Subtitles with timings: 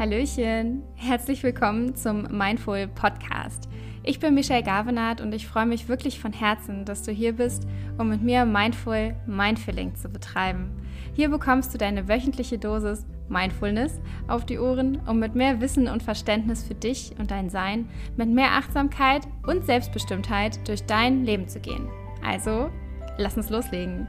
[0.00, 3.68] Hallöchen, herzlich willkommen zum Mindful Podcast.
[4.02, 7.66] Ich bin Michelle Gavenard und ich freue mich wirklich von Herzen, dass du hier bist,
[7.98, 10.70] um mit mir Mindful Mindfilling zu betreiben.
[11.12, 16.02] Hier bekommst du deine wöchentliche Dosis Mindfulness auf die Ohren, um mit mehr Wissen und
[16.02, 17.86] Verständnis für dich und dein Sein,
[18.16, 21.90] mit mehr Achtsamkeit und Selbstbestimmtheit durch dein Leben zu gehen.
[22.24, 22.70] Also,
[23.18, 24.06] lass uns loslegen.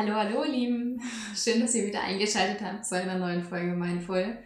[0.00, 0.98] Hallo, hallo, Lieben.
[1.36, 4.38] Schön, dass ihr wieder eingeschaltet habt zu einer neuen Folge Mindful.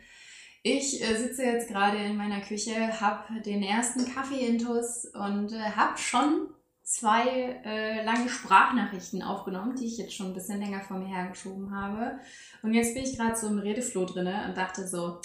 [0.65, 5.97] Ich äh, sitze jetzt gerade in meiner Küche, habe den ersten Kaffee-Intus und äh, habe
[5.97, 6.49] schon
[6.83, 11.71] zwei äh, lange Sprachnachrichten aufgenommen, die ich jetzt schon ein bisschen länger vor mir hergeschoben
[11.73, 12.19] habe.
[12.65, 15.21] Und jetzt bin ich gerade so im Redeflow drin und dachte so,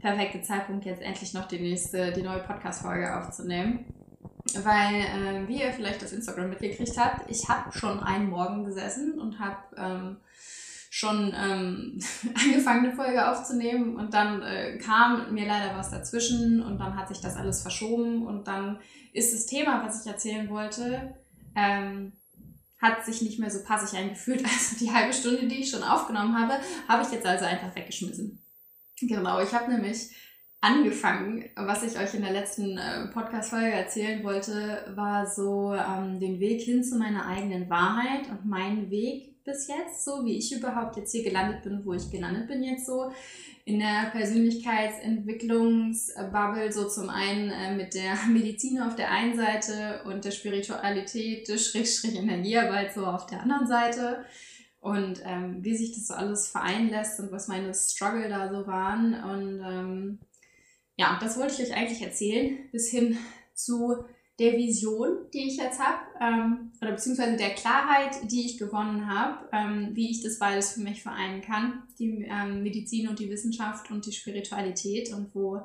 [0.00, 3.99] perfekter Zeitpunkt, jetzt endlich noch die nächste, die neue Podcast-Folge aufzunehmen.
[4.64, 9.20] Weil, äh, wie ihr vielleicht auf Instagram mitgekriegt habt, ich habe schon einen Morgen gesessen
[9.20, 10.16] und habe ähm,
[10.90, 12.00] schon ähm,
[12.34, 17.08] angefangen, eine Folge aufzunehmen und dann äh, kam mir leider was dazwischen und dann hat
[17.08, 18.80] sich das alles verschoben und dann
[19.12, 21.14] ist das Thema, was ich erzählen wollte,
[21.54, 22.12] ähm,
[22.80, 24.42] hat sich nicht mehr so passig eingefühlt.
[24.44, 26.54] Also die halbe Stunde, die ich schon aufgenommen habe,
[26.88, 28.42] habe ich jetzt also einfach weggeschmissen.
[29.00, 30.10] Genau, ich habe nämlich
[30.60, 36.38] angefangen, was ich euch in der letzten äh, Podcast-Folge erzählen wollte, war so ähm, den
[36.38, 40.96] Weg hin zu meiner eigenen Wahrheit und mein Weg bis jetzt, so wie ich überhaupt
[40.96, 43.10] jetzt hier gelandet bin, wo ich gelandet bin jetzt so,
[43.64, 50.22] in der Persönlichkeitsentwicklungsbubble, so zum einen äh, mit der Medizin auf der einen Seite und
[50.24, 54.26] der Spiritualität, Schrägstrich Energiearbeit so auf der anderen Seite.
[54.80, 58.66] Und ähm, wie sich das so alles vereinen lässt und was meine Struggle da so
[58.66, 59.12] waren.
[59.22, 60.20] Und ähm,
[61.00, 63.16] ja, das wollte ich euch eigentlich erzählen, bis hin
[63.54, 64.04] zu
[64.38, 69.48] der Vision, die ich jetzt habe, ähm, oder beziehungsweise der Klarheit, die ich gewonnen habe,
[69.50, 73.90] ähm, wie ich das beides für mich vereinen kann, die ähm, Medizin und die Wissenschaft
[73.90, 75.62] und die Spiritualität und wo,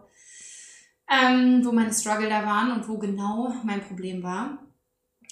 [1.12, 4.66] ähm, wo meine Struggle da waren und wo genau mein Problem war.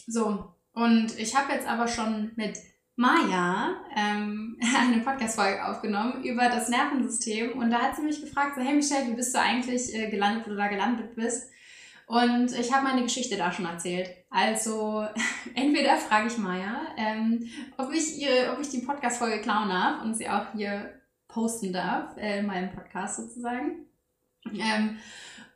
[0.06, 2.58] So, und ich habe jetzt aber schon mit
[2.96, 8.62] Maya ähm, eine Podcast-Folge aufgenommen über das Nervensystem und da hat sie mich gefragt, so,
[8.62, 11.50] hey Michelle, wie bist du eigentlich äh, gelandet, wo du da gelandet bist?
[12.06, 14.10] Und ich habe meine Geschichte da schon erzählt.
[14.30, 15.08] Also
[15.56, 20.16] entweder frage ich Maya, ähm, ob, ich ihr, ob ich die Podcast-Folge klauen darf und
[20.16, 23.88] sie auch hier posten darf, äh, in meinem Podcast sozusagen.
[24.52, 25.00] Ähm,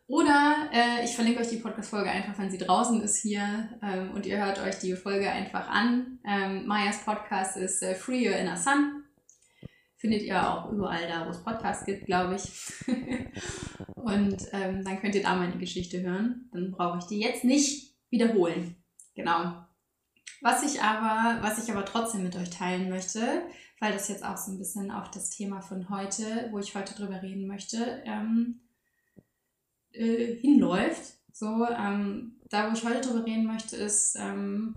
[0.08, 4.26] oder äh, ich verlinke euch die Podcast-Folge einfach, wenn sie draußen ist hier ähm, und
[4.26, 6.20] ihr hört euch die Folge einfach an.
[6.26, 9.04] Ähm, Mayas Podcast ist äh, Free Your Inner Sun.
[9.98, 12.88] Findet ihr auch überall da, wo es Podcasts gibt, glaube ich.
[13.96, 16.50] und ähm, dann könnt ihr da meine Geschichte hören.
[16.54, 18.78] Dann brauche ich die jetzt nicht wiederholen.
[19.14, 19.56] Genau.
[20.42, 23.42] Was ich aber, was ich aber trotzdem mit euch teilen möchte,
[23.82, 26.94] weil das jetzt auch so ein bisschen auf das Thema von heute, wo ich heute
[26.94, 28.62] drüber reden möchte, ähm,
[29.98, 31.14] äh, hinläuft.
[31.32, 34.76] So, ähm, da wo ich heute drüber reden möchte, ist ähm,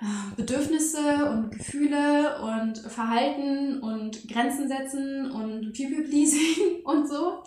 [0.00, 7.42] äh, Bedürfnisse und Gefühle und Verhalten und Grenzen setzen und People-Pleasing und so.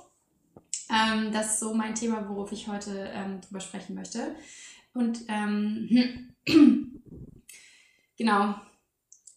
[0.90, 4.36] Ähm, das ist so mein Thema, worauf ich heute ähm, drüber sprechen möchte.
[4.94, 6.34] Und ähm,
[8.18, 8.56] genau,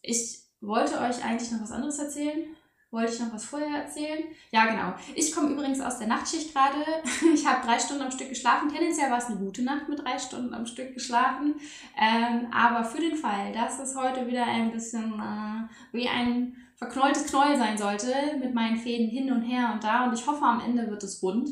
[0.02, 2.56] ich wollte euch eigentlich noch was anderes erzählen.
[2.90, 4.24] Wollte ich noch was vorher erzählen?
[4.50, 4.94] Ja, genau.
[5.14, 6.84] Ich komme übrigens aus der Nachtschicht gerade.
[7.34, 8.70] Ich habe drei Stunden am Stück geschlafen.
[8.70, 11.56] Tendenziell war es eine gute Nacht mit drei Stunden am Stück geschlafen.
[12.00, 17.26] Ähm, aber für den Fall, dass es heute wieder ein bisschen äh, wie ein verknolltes
[17.26, 20.60] Knäuel sein sollte, mit meinen Fäden hin und her und da, und ich hoffe, am
[20.60, 21.50] Ende wird es rund.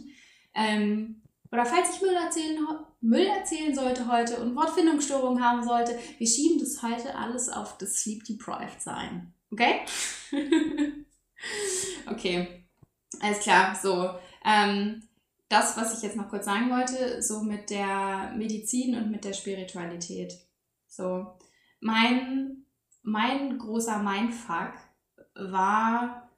[0.54, 1.20] Ähm,
[1.52, 2.58] oder falls ich Müll erzählen,
[3.00, 7.98] Müll erzählen sollte heute und Wortfindungsstörungen haben sollte, wir schieben das heute alles auf das
[7.98, 9.34] Sleep Deprived sein.
[9.50, 9.80] Okay?
[12.08, 12.68] Okay,
[13.20, 13.74] alles klar.
[13.74, 14.10] So,
[14.44, 15.02] ähm,
[15.48, 19.32] das, was ich jetzt noch kurz sagen wollte, so mit der Medizin und mit der
[19.32, 20.32] Spiritualität.
[20.86, 21.36] So,
[21.80, 22.64] mein,
[23.02, 24.74] mein großer Mindfuck
[25.34, 26.30] war,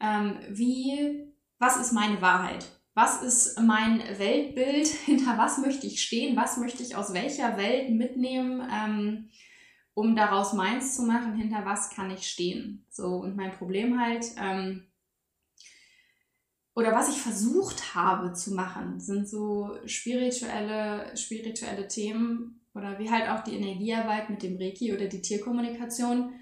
[0.00, 2.66] ähm, wie, was ist meine Wahrheit?
[2.94, 4.86] Was ist mein Weltbild?
[5.04, 6.36] Hinter was möchte ich stehen?
[6.36, 8.62] Was möchte ich aus welcher Welt mitnehmen?
[8.72, 9.30] Ähm,
[9.94, 12.84] um daraus meins zu machen, hinter was kann ich stehen.
[12.90, 14.86] So, und mein Problem halt, ähm,
[16.74, 23.28] oder was ich versucht habe zu machen, sind so spirituelle, spirituelle Themen oder wie halt
[23.28, 26.34] auch die Energiearbeit mit dem Reiki oder die Tierkommunikation.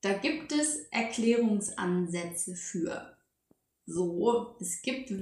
[0.00, 3.16] Da gibt es Erklärungsansätze für.
[3.86, 5.12] So, es gibt,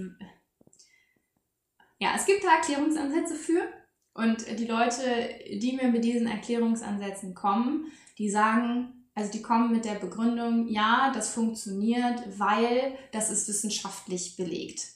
[1.98, 3.83] ja, es gibt da Erklärungsansätze für.
[4.14, 5.02] Und die Leute,
[5.50, 11.12] die mir mit diesen Erklärungsansätzen kommen, die sagen, also die kommen mit der Begründung, ja,
[11.12, 14.86] das funktioniert, weil das ist wissenschaftlich belegt.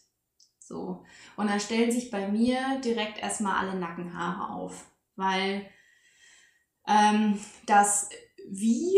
[0.61, 1.05] So.
[1.37, 4.87] Und dann stellen sich bei mir direkt erstmal alle Nackenhaare auf,
[5.17, 5.69] weil
[6.87, 8.09] ähm, das
[8.51, 8.97] wie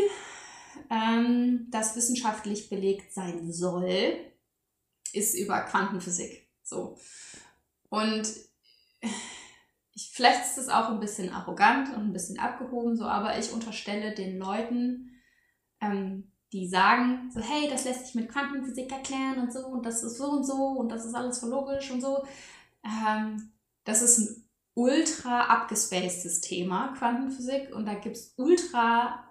[0.91, 4.17] ähm, das wissenschaftlich belegt sein soll,
[5.13, 6.49] ist über Quantenphysik.
[6.63, 6.99] So.
[7.89, 8.29] Und
[10.01, 13.53] ich, vielleicht ist es auch ein bisschen arrogant und ein bisschen abgehoben, so, aber ich
[13.53, 15.21] unterstelle den Leuten,
[15.81, 20.03] ähm, die sagen, so, hey, das lässt sich mit Quantenphysik erklären und so, und das
[20.03, 22.25] ist so und so, und das ist alles voll logisch und so.
[22.85, 23.53] Ähm,
[23.85, 29.25] das ist ein ultra abgespacedes Thema, Quantenphysik, und da gibt es ultra,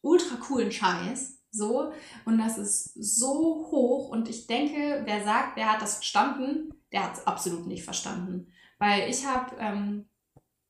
[0.00, 1.42] ultra coolen Scheiß.
[1.50, 1.92] So,
[2.24, 7.04] und das ist so hoch, und ich denke, wer sagt, wer hat das verstanden, der
[7.04, 8.52] hat es absolut nicht verstanden.
[8.78, 10.08] Weil ich habe ähm,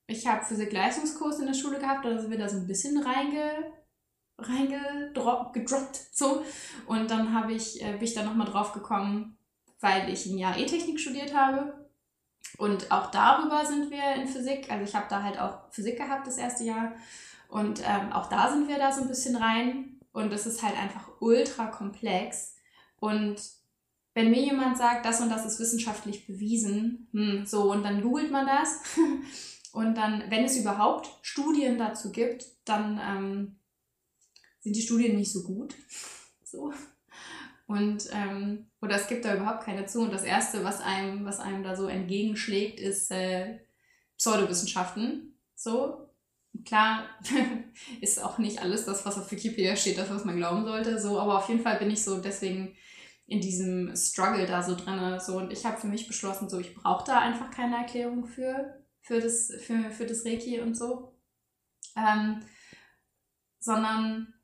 [0.08, 3.72] habe Physik-Leistungskurs in der Schule gehabt, da sind wir da so ein bisschen reinge,
[4.38, 6.44] reingedroppt, so.
[6.86, 9.38] Und dann habe ich, äh, bin ich da nochmal drauf gekommen,
[9.80, 11.84] weil ich ein Jahr E-Technik studiert habe.
[12.58, 14.70] Und auch darüber sind wir in Physik.
[14.70, 16.92] Also ich habe da halt auch Physik gehabt das erste Jahr.
[17.48, 20.00] Und ähm, auch da sind wir da so ein bisschen rein.
[20.12, 22.54] Und es ist halt einfach ultra komplex.
[23.00, 23.40] Und
[24.14, 28.30] wenn mir jemand sagt, das und das ist wissenschaftlich bewiesen, hm, so, und dann googelt
[28.30, 28.80] man das.
[29.72, 33.56] und dann, wenn es überhaupt Studien dazu gibt, dann ähm,
[34.60, 35.74] sind die Studien nicht so gut.
[36.46, 36.72] So.
[37.66, 40.02] Und, ähm, oder es gibt da überhaupt keine zu.
[40.02, 43.58] Und das Erste, was einem, was einem da so entgegenschlägt, ist äh,
[44.16, 45.36] Pseudowissenschaften.
[45.56, 46.10] So.
[46.64, 47.08] Klar,
[48.00, 51.00] ist auch nicht alles das, was auf Wikipedia steht, das, was man glauben sollte.
[51.00, 52.76] So, aber auf jeden Fall bin ich so deswegen
[53.26, 55.18] in diesem Struggle da so drin.
[55.20, 58.84] So, und ich habe für mich beschlossen, so, ich brauche da einfach keine Erklärung für,
[59.00, 61.16] für das, für, für das Reiki und so.
[61.96, 62.42] Ähm,
[63.60, 64.34] sondern,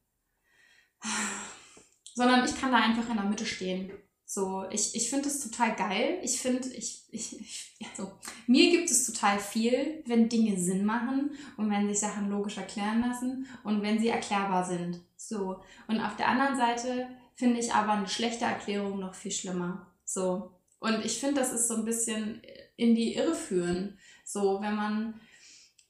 [2.15, 3.93] sondern ich kann da einfach in der Mitte stehen.
[4.25, 6.21] So, ich, ich finde es total geil.
[6.23, 8.13] Ich finde, ich, ich, ich also,
[8.47, 13.01] mir gibt es total viel, wenn Dinge Sinn machen und wenn sich Sachen logisch erklären
[13.01, 15.01] lassen und wenn sie erklärbar sind.
[15.17, 15.61] So.
[15.89, 17.09] Und auf der anderen Seite
[17.41, 19.89] finde ich aber eine schlechte Erklärung noch viel schlimmer.
[20.05, 20.53] So.
[20.79, 22.41] Und ich finde, das ist so ein bisschen
[22.77, 23.99] in die Irre führen.
[24.25, 25.21] So, wenn man,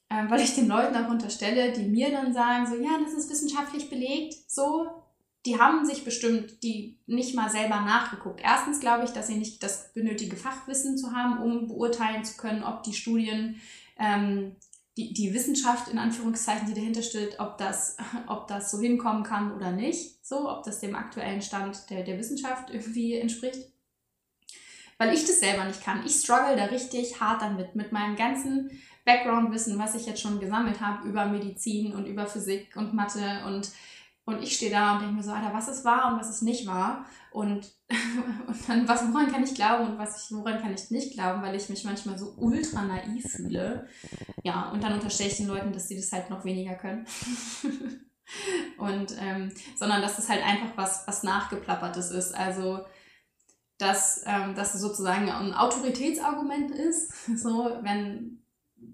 [0.08, 3.30] äh, weil ich den Leuten auch unterstelle, die mir dann sagen, so, ja, das ist
[3.30, 4.86] wissenschaftlich belegt, so,
[5.46, 8.40] die haben sich bestimmt die nicht mal selber nachgeguckt.
[8.42, 12.62] Erstens glaube ich, dass sie nicht das benötigte Fachwissen zu haben, um beurteilen zu können,
[12.62, 13.60] ob die Studien
[13.98, 14.56] ähm,
[14.96, 17.96] die, die Wissenschaft in Anführungszeichen, die dahinter steht, ob das,
[18.26, 22.18] ob das so hinkommen kann oder nicht, so, ob das dem aktuellen Stand der, der
[22.18, 23.70] Wissenschaft irgendwie entspricht.
[24.98, 26.04] Weil ich das selber nicht kann.
[26.04, 28.70] Ich struggle da richtig hart damit, mit meinem ganzen
[29.06, 33.70] Background-Wissen, was ich jetzt schon gesammelt habe über Medizin und über Physik und Mathe und
[34.34, 36.42] und ich stehe da und denke mir so, Alter, was ist wahr und was ist
[36.42, 37.04] nicht wahr?
[37.30, 37.72] Und,
[38.46, 41.42] und dann, was, woran kann ich glauben und was ich, woran kann ich nicht glauben,
[41.42, 43.86] weil ich mich manchmal so ultra naiv fühle.
[44.42, 47.06] Ja, und dann unterstelle ich den Leuten, dass sie das halt noch weniger können.
[48.78, 52.34] und, ähm, sondern dass es das halt einfach was, was nachgeplappertes ist.
[52.34, 52.84] Also,
[53.78, 57.12] dass, ähm, dass es sozusagen ein Autoritätsargument ist.
[57.36, 58.39] So, wenn,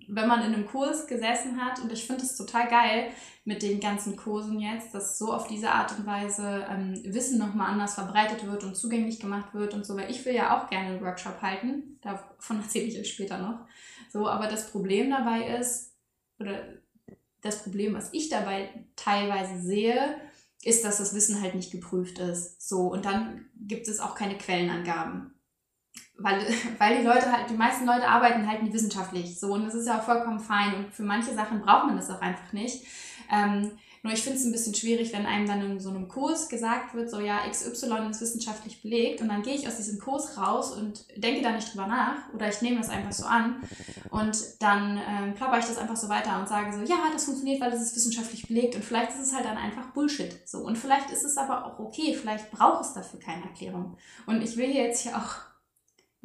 [0.09, 3.11] wenn man in einem Kurs gesessen hat, und ich finde es total geil
[3.45, 7.73] mit den ganzen Kursen jetzt, dass so auf diese Art und Weise ähm, Wissen nochmal
[7.73, 10.89] anders verbreitet wird und zugänglich gemacht wird und so, weil ich will ja auch gerne
[10.89, 13.67] einen Workshop halten, davon erzähle ich euch später noch.
[14.11, 15.95] So, aber das Problem dabei ist,
[16.39, 16.65] oder
[17.43, 20.17] das Problem, was ich dabei teilweise sehe,
[20.65, 22.69] ist, dass das Wissen halt nicht geprüft ist.
[22.69, 25.36] So, und dann gibt es auch keine Quellenangaben
[26.19, 26.41] weil,
[26.79, 29.39] weil die Leute halt, die meisten Leute arbeiten halt nicht wissenschaftlich.
[29.39, 30.75] So, und das ist ja auch vollkommen fein.
[30.75, 32.85] Und für manche Sachen braucht man das auch einfach nicht.
[33.31, 33.73] Ähm,
[34.07, 36.95] nur ich finde es ein bisschen schwierig, wenn einem dann in so einem Kurs gesagt
[36.95, 40.71] wird, so ja, XY ist wissenschaftlich belegt und dann gehe ich aus diesem Kurs raus
[40.71, 43.57] und denke da nicht drüber nach oder ich nehme das einfach so an
[44.11, 47.61] und dann ähm, plapper ich das einfach so weiter und sage so, ja, das funktioniert,
[47.61, 50.39] weil das ist wissenschaftlich belegt und vielleicht ist es halt dann einfach Bullshit.
[50.49, 53.97] So und vielleicht ist es aber auch okay, vielleicht braucht es dafür keine Erklärung.
[54.27, 55.35] Und ich will jetzt hier auch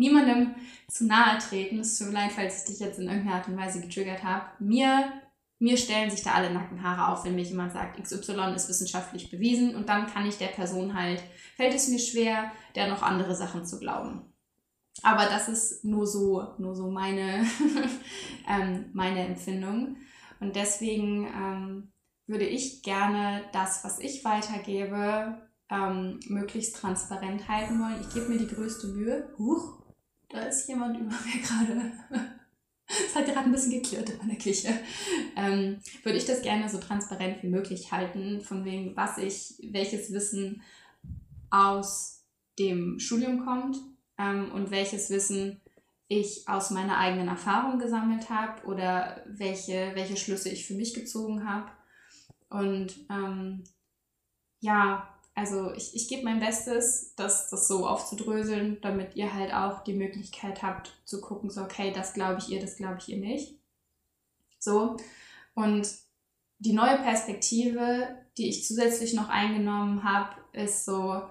[0.01, 0.55] niemandem
[0.89, 1.79] zu nahe treten.
[1.79, 4.46] Es tut mir leid, falls ich dich jetzt in irgendeiner Art und Weise getriggert habe.
[4.60, 5.13] Mir,
[5.60, 9.75] mir stellen sich da alle Nackenhaare auf, wenn mir jemand sagt, XY ist wissenschaftlich bewiesen
[9.75, 11.24] und dann kann ich der Person halt,
[11.55, 14.34] fällt es mir schwer, der noch andere Sachen zu glauben.
[15.03, 17.46] Aber das ist nur so, nur so meine,
[18.50, 19.98] ähm, meine Empfindung.
[20.39, 21.91] Und deswegen ähm,
[22.27, 25.38] würde ich gerne das, was ich weitergebe,
[25.70, 28.01] ähm, möglichst transparent halten wollen.
[28.01, 29.34] Ich gebe mir die größte Mühe.
[29.38, 29.81] Huch,
[30.32, 31.92] da ist jemand über mir gerade.
[32.88, 34.70] es hat gerade ein bisschen geklirrt in meiner Küche,
[35.36, 40.12] ähm, würde ich das gerne so transparent wie möglich halten, von wegen, was ich, welches
[40.12, 40.62] Wissen
[41.50, 42.26] aus
[42.60, 43.78] dem Studium kommt
[44.18, 45.62] ähm, und welches Wissen
[46.08, 51.48] ich aus meiner eigenen Erfahrung gesammelt habe oder welche, welche Schlüsse ich für mich gezogen
[51.48, 51.72] habe.
[52.50, 53.64] Und ähm,
[54.60, 55.08] ja,
[55.42, 59.96] also ich, ich gebe mein Bestes, das, das so aufzudröseln, damit ihr halt auch die
[59.96, 63.58] Möglichkeit habt zu gucken, so, okay, das glaube ich ihr, das glaube ich ihr nicht.
[64.60, 64.98] So.
[65.56, 65.90] Und
[66.60, 68.08] die neue Perspektive,
[68.38, 71.24] die ich zusätzlich noch eingenommen habe, ist so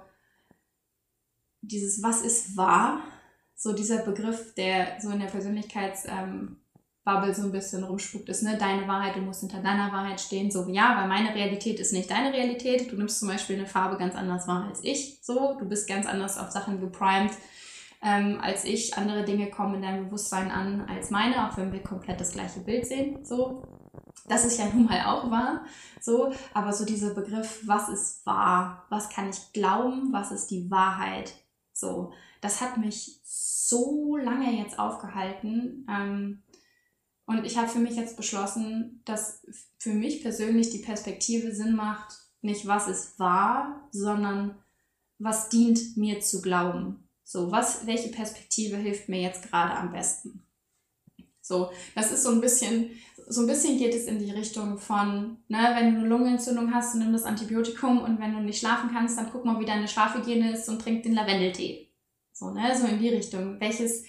[1.61, 3.05] dieses, was ist wahr?
[3.55, 6.60] So dieser Begriff, der so in der Persönlichkeits- ähm,
[7.05, 10.51] Bubble so ein bisschen rumspuckt, ist, ne, deine Wahrheit, du musst hinter deiner Wahrheit stehen,
[10.51, 13.97] so, ja, weil meine Realität ist nicht deine Realität, du nimmst zum Beispiel eine Farbe
[13.97, 17.33] ganz anders wahr als ich, so, du bist ganz anders auf Sachen geprimed
[18.03, 21.83] ähm, als ich, andere Dinge kommen in deinem Bewusstsein an als meine, auch wenn wir
[21.83, 23.63] komplett das gleiche Bild sehen, so,
[24.27, 25.65] das ist ja nun mal auch wahr,
[26.01, 30.71] so, aber so dieser Begriff, was ist wahr, was kann ich glauben, was ist die
[30.71, 31.33] Wahrheit,
[31.73, 36.43] so, das hat mich so lange jetzt aufgehalten, ähm,
[37.31, 39.47] und ich habe für mich jetzt beschlossen, dass
[39.79, 44.57] für mich persönlich die Perspektive Sinn macht, nicht was ist wahr, sondern
[45.19, 47.09] was dient mir zu glauben.
[47.23, 50.43] So, was, welche Perspektive hilft mir jetzt gerade am besten?
[51.41, 52.91] So, das ist so ein bisschen,
[53.29, 56.97] so ein bisschen geht es in die Richtung von, ne, wenn du eine Lungenentzündung hast,
[56.97, 60.53] nimm das Antibiotikum und wenn du nicht schlafen kannst, dann guck mal, wie deine Schlafhygiene
[60.55, 61.93] ist und trink den Lavendeltee.
[62.33, 63.61] So, ne, so in die Richtung.
[63.61, 64.03] Welches,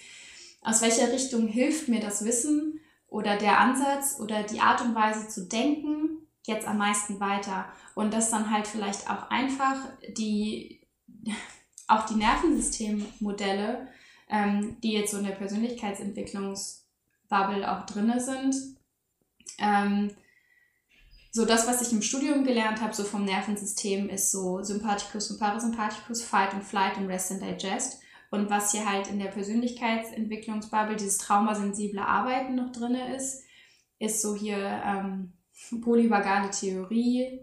[0.60, 2.80] aus welcher Richtung hilft mir das Wissen?
[3.12, 8.12] Oder der Ansatz oder die Art und Weise zu denken jetzt am meisten weiter und
[8.12, 9.76] das dann halt vielleicht auch einfach
[10.08, 10.80] die
[11.88, 13.86] auch die Nervensystemmodelle,
[14.28, 18.56] ähm, die jetzt so in der Persönlichkeitsentwicklungsbubble auch drinne sind,
[19.58, 20.10] ähm,
[21.32, 25.38] so das, was ich im Studium gelernt habe, so vom Nervensystem, ist so Sympathikus und
[25.38, 28.01] Parasympathikus, Fight and Flight und Rest and Digest.
[28.32, 33.44] Und was hier halt in der Persönlichkeitsentwicklungsbubble, dieses traumasensible Arbeiten noch drin ist,
[33.98, 35.34] ist so hier ähm,
[35.82, 37.40] polyvagale Theorie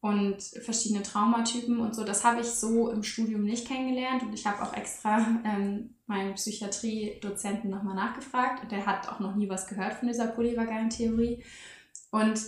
[0.00, 2.02] und verschiedene Traumatypen und so.
[2.02, 6.34] Das habe ich so im Studium nicht kennengelernt und ich habe auch extra ähm, meinen
[6.34, 11.44] Psychiatrie-Dozenten nochmal nachgefragt und der hat auch noch nie was gehört von dieser polyvagalen Theorie.
[12.10, 12.42] Und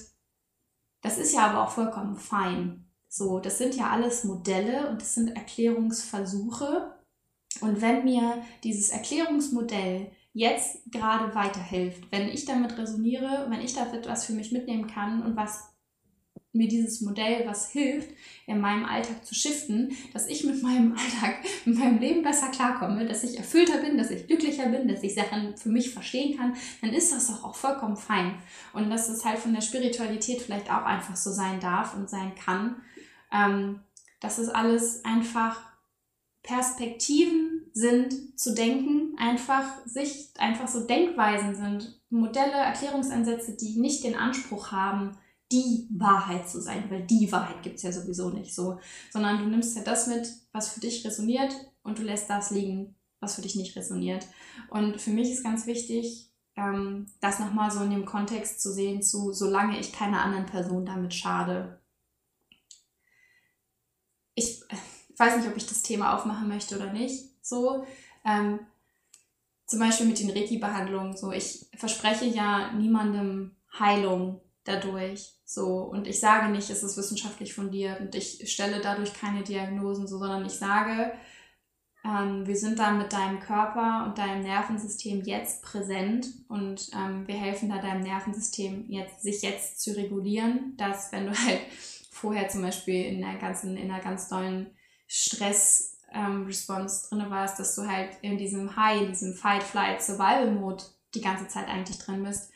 [1.01, 2.87] das ist ja aber auch vollkommen fein.
[3.09, 6.94] So, das sind ja alles Modelle und das sind Erklärungsversuche
[7.61, 14.09] und wenn mir dieses Erklärungsmodell jetzt gerade weiterhilft, wenn ich damit resoniere, wenn ich damit
[14.09, 15.75] was für mich mitnehmen kann und was
[16.55, 18.11] mir dieses Modell was hilft,
[18.47, 23.07] in meinem Alltag zu shiften, dass ich mit meinem Alltag, mit meinem Leben besser klarkomme,
[23.07, 26.55] dass ich erfüllter bin, dass ich glücklicher bin, dass ich Sachen für mich verstehen kann,
[26.81, 28.37] dann ist das doch auch vollkommen fein.
[28.73, 32.33] Und dass es halt von der Spiritualität vielleicht auch einfach so sein darf und sein
[32.37, 32.77] kann.
[33.33, 33.81] Ähm,
[34.21, 35.61] dass es alles einfach
[36.45, 44.15] Perspektiven sind zu denken, einfach Sicht, einfach so Denkweisen sind, Modelle, Erklärungsansätze, die nicht den
[44.15, 45.17] Anspruch haben,
[45.51, 48.79] die Wahrheit zu sein, weil die Wahrheit gibt es ja sowieso nicht so,
[49.11, 52.95] sondern du nimmst ja das mit, was für dich resoniert und du lässt das liegen,
[53.21, 54.27] was für dich nicht resoniert.
[54.69, 59.03] Und für mich ist ganz wichtig, ähm, das nochmal so in dem Kontext zu sehen,
[59.03, 61.81] zu solange ich keiner anderen Person damit schade.
[64.35, 64.63] Ich
[65.15, 67.25] ich weiß nicht, ob ich das Thema aufmachen möchte oder nicht.
[67.41, 67.87] So,
[68.25, 68.61] ähm,
[69.67, 71.17] zum Beispiel mit den Reiki-Behandlungen.
[71.17, 75.33] So, ich verspreche ja niemandem Heilung dadurch.
[75.45, 80.09] So, und ich sage nicht, es ist wissenschaftlich fundiert und ich stelle dadurch keine Diagnosen,
[80.09, 81.13] so, sondern ich sage,
[82.05, 87.37] ähm, wir sind da mit deinem Körper und deinem Nervensystem jetzt präsent und ähm, wir
[87.37, 91.61] helfen da deinem Nervensystem jetzt, sich jetzt zu regulieren, dass wenn du halt
[92.11, 94.71] vorher zum Beispiel in einer ganzen, in einer ganz tollen
[95.17, 100.83] Stress-Response ähm, drin warst, dass du halt in diesem High, in diesem Fight, Flight, Survival-Mode
[101.15, 102.51] die ganze Zeit eigentlich drin bist.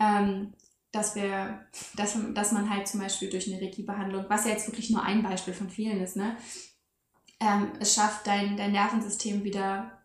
[0.00, 0.54] Ähm,
[0.92, 4.88] dass wir, dass, dass man halt zum Beispiel durch eine Reiki-Behandlung, was ja jetzt wirklich
[4.88, 6.38] nur ein Beispiel von vielen ist, ne,
[7.40, 10.02] ähm, es schafft, dein, dein Nervensystem wieder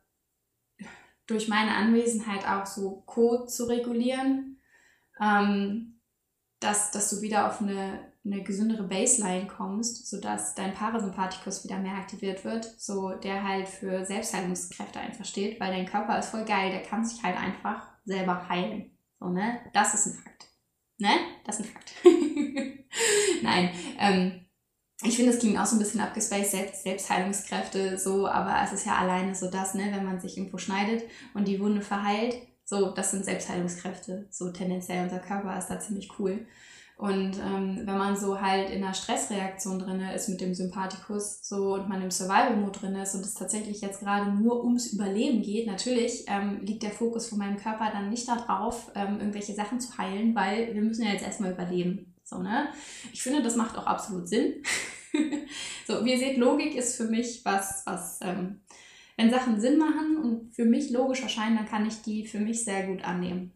[1.28, 4.60] durch meine Anwesenheit auch so Co zu regulieren,
[5.22, 6.02] ähm,
[6.60, 11.96] dass, dass du wieder auf eine eine gesündere Baseline kommst, sodass dein Parasympathikus wieder mehr
[11.96, 16.72] aktiviert wird, so der halt für Selbstheilungskräfte einfach steht, weil dein Körper ist voll geil,
[16.72, 18.92] der kann sich halt einfach selber heilen.
[19.20, 19.60] So, ne?
[19.74, 20.48] Das ist ein Fakt.
[21.00, 21.10] Ne?
[21.46, 21.94] Das ist ein Fakt.
[23.44, 24.46] Nein, ähm,
[25.04, 28.86] ich finde, es klingt auch so ein bisschen abgespaced, Selbst, Selbstheilungskräfte, so, aber es ist
[28.86, 32.92] ja alleine so das, ne, wenn man sich irgendwo schneidet und die Wunde verheilt, So,
[32.92, 34.28] das sind Selbstheilungskräfte.
[34.30, 36.46] So tendenziell unser Körper ist da ziemlich cool.
[37.02, 41.74] Und ähm, wenn man so halt in einer Stressreaktion drin ist mit dem Sympathikus so
[41.74, 45.66] und man im Survival-Mode drin ist und es tatsächlich jetzt gerade nur ums Überleben geht,
[45.66, 49.98] natürlich ähm, liegt der Fokus von meinem Körper dann nicht darauf, ähm, irgendwelche Sachen zu
[49.98, 52.14] heilen, weil wir müssen ja jetzt erstmal überleben.
[52.24, 52.68] So, ne?
[53.12, 54.62] Ich finde, das macht auch absolut Sinn.
[55.88, 58.62] so, wie ihr seht, Logik ist für mich was, was, ähm,
[59.18, 62.64] wenn Sachen Sinn machen und für mich logisch erscheinen, dann kann ich die für mich
[62.64, 63.54] sehr gut annehmen.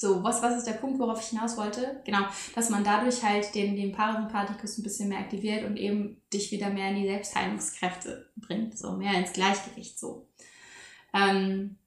[0.00, 2.00] So, was, was ist der Punkt, worauf ich hinaus wollte?
[2.04, 2.20] Genau,
[2.54, 6.70] dass man dadurch halt den, den Parasympathikus ein bisschen mehr aktiviert und eben dich wieder
[6.70, 10.28] mehr in die Selbstheilungskräfte bringt, so mehr ins Gleichgewicht so.
[11.12, 11.78] Ähm,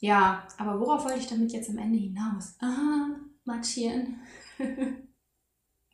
[0.00, 2.56] ja, aber worauf wollte ich damit jetzt am Ende hinaus?
[2.60, 4.18] Ah, marschieren.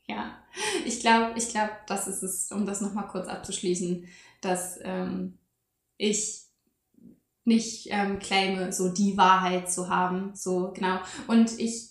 [0.09, 0.43] ja,
[0.87, 4.09] ich glaube, ich glaube, das ist es, um das nochmal kurz abzuschließen,
[4.41, 5.38] dass ähm,
[5.99, 6.47] ich
[7.45, 10.33] nicht ähm, claime, so die Wahrheit zu haben.
[10.35, 10.99] So, genau.
[11.27, 11.91] Und ich,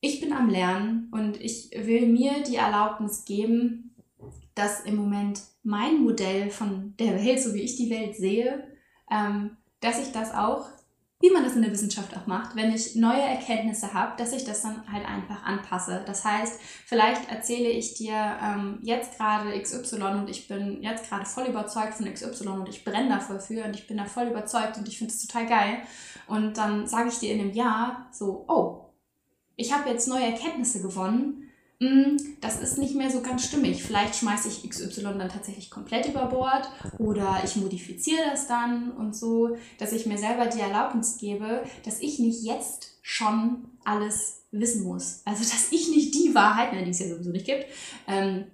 [0.00, 3.94] ich bin am Lernen und ich will mir die Erlaubnis geben,
[4.54, 8.68] dass im Moment mein Modell von der Welt, so wie ich die Welt sehe,
[9.10, 10.68] ähm, dass ich das auch
[11.24, 14.44] wie man das in der Wissenschaft auch macht, wenn ich neue Erkenntnisse habe, dass ich
[14.44, 16.02] das dann halt einfach anpasse.
[16.04, 21.24] Das heißt, vielleicht erzähle ich dir ähm, jetzt gerade XY und ich bin jetzt gerade
[21.24, 24.26] voll überzeugt von XY und ich brenne da voll für und ich bin da voll
[24.26, 25.78] überzeugt und ich finde es total geil.
[26.26, 28.90] Und dann sage ich dir in einem Jahr so, oh,
[29.56, 31.43] ich habe jetzt neue Erkenntnisse gewonnen
[32.40, 33.82] das ist nicht mehr so ganz stimmig.
[33.82, 39.16] Vielleicht schmeiße ich XY dann tatsächlich komplett über Bord oder ich modifiziere das dann und
[39.16, 44.84] so, dass ich mir selber die Erlaubnis gebe, dass ich nicht jetzt schon alles wissen
[44.84, 45.22] muss.
[45.24, 47.66] Also, dass ich nicht die Wahrheit, ne, die es ja sowieso nicht gibt,
[48.06, 48.44] ähm,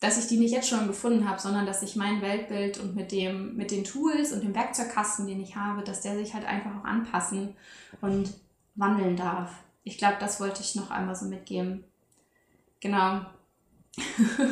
[0.00, 3.12] dass ich die nicht jetzt schon gefunden habe, sondern dass ich mein Weltbild und mit,
[3.12, 6.78] dem, mit den Tools und dem Werkzeugkasten, den ich habe, dass der sich halt einfach
[6.78, 7.56] auch anpassen
[8.00, 8.34] und
[8.74, 9.50] wandeln darf.
[9.82, 11.84] Ich glaube, das wollte ich noch einmal so mitgeben.
[12.84, 13.22] Genau.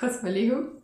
[0.00, 0.80] Kurz Überlegung.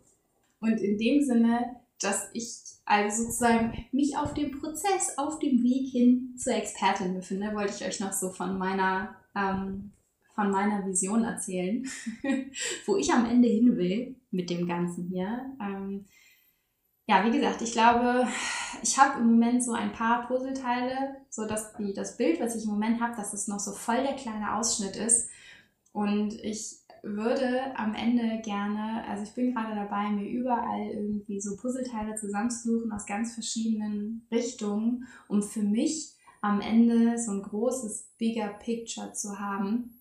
[0.60, 5.90] Und in dem Sinne, dass ich also sozusagen mich auf dem Prozess, auf dem Weg
[5.92, 9.92] hin zur Expertin befinde, wollte ich euch noch so von meiner, ähm,
[10.34, 11.86] von meiner Vision erzählen,
[12.86, 15.56] wo ich am Ende hin will mit dem Ganzen hier.
[15.58, 16.04] Ähm,
[17.06, 18.26] ja, wie gesagt, ich glaube,
[18.82, 22.64] ich habe im Moment so ein paar Puzzleteile, so dass die, das Bild, was ich
[22.64, 25.28] im Moment habe, dass es noch so voll der kleine Ausschnitt ist.
[25.92, 31.56] Und ich würde am Ende gerne, also ich bin gerade dabei, mir überall irgendwie so
[31.56, 38.48] Puzzleteile zusammenzusuchen aus ganz verschiedenen Richtungen, um für mich am Ende so ein großes Bigger
[38.48, 40.00] Picture zu haben,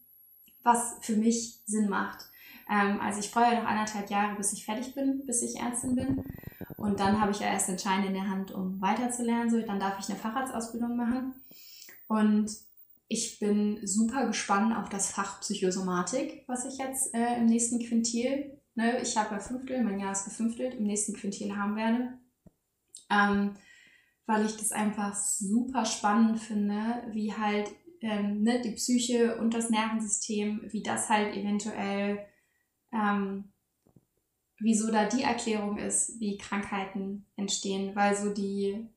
[0.63, 2.25] was für mich Sinn macht.
[2.73, 5.95] Ähm, also ich brauche ja noch anderthalb Jahre, bis ich fertig bin, bis ich Ärztin
[5.95, 6.23] bin.
[6.77, 9.49] Und dann habe ich ja erst den Schein in der Hand, um weiterzulernen.
[9.49, 11.35] So, dann darf ich eine Facharztausbildung machen.
[12.07, 12.51] Und
[13.07, 18.59] ich bin super gespannt auf das Fach Psychosomatik, was ich jetzt äh, im nächsten Quintil,
[18.75, 22.17] ne, ich habe ja Fünftel, mein Jahr ist gefünftelt, im nächsten Quintil haben werde.
[23.11, 23.55] Ähm,
[24.25, 27.69] weil ich das einfach super spannend finde, wie halt
[28.01, 32.25] ähm, ne, die Psyche und das Nervensystem, wie das halt eventuell
[32.93, 33.45] ähm,
[34.59, 38.87] wieso da die Erklärung ist, wie Krankheiten entstehen, weil so die,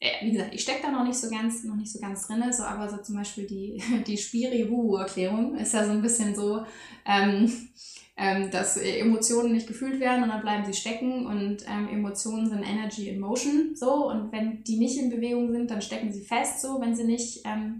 [0.00, 2.42] äh, wie gesagt, ich stecke da noch nicht so ganz, noch nicht so ganz drin,
[2.52, 6.64] so, aber so zum Beispiel die, die Spiri-Wu-Erklärung ist ja so ein bisschen so,
[7.06, 7.50] ähm,
[8.16, 12.64] ähm, dass Emotionen nicht gefühlt werden und dann bleiben sie stecken und ähm, Emotionen sind
[12.64, 16.60] Energy in Motion, so, und wenn die nicht in Bewegung sind, dann stecken sie fest,
[16.60, 17.78] so, wenn sie nicht ähm,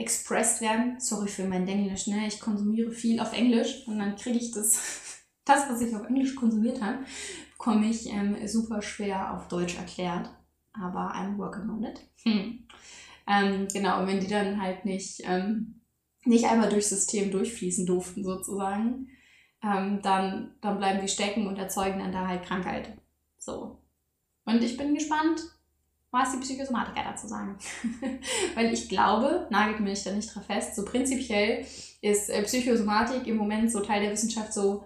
[0.00, 0.98] expressed werden.
[0.98, 2.26] Sorry für mein Englisch, ne?
[2.26, 6.34] Ich konsumiere viel auf Englisch und dann kriege ich das das, was ich auf Englisch
[6.34, 6.98] konsumiert habe,
[7.52, 10.30] bekomme ich ähm, super schwer auf Deutsch erklärt.
[10.72, 12.00] Aber I'm working on it.
[12.22, 12.66] Hm.
[13.26, 15.80] Ähm, genau, und wenn die dann halt nicht, ähm,
[16.24, 19.08] nicht einmal durchs System durchfließen durften, sozusagen,
[19.62, 22.98] ähm, dann, dann bleiben die stecken und erzeugen dann da halt Krankheit.
[23.38, 23.78] So.
[24.44, 25.40] Und ich bin gespannt,
[26.10, 27.56] was die Psychosomatiker dazu sagen.
[28.54, 31.64] Weil ich glaube, nagelt mir nicht da nicht drauf fest, so prinzipiell
[32.02, 34.84] ist äh, Psychosomatik im Moment so Teil der Wissenschaft so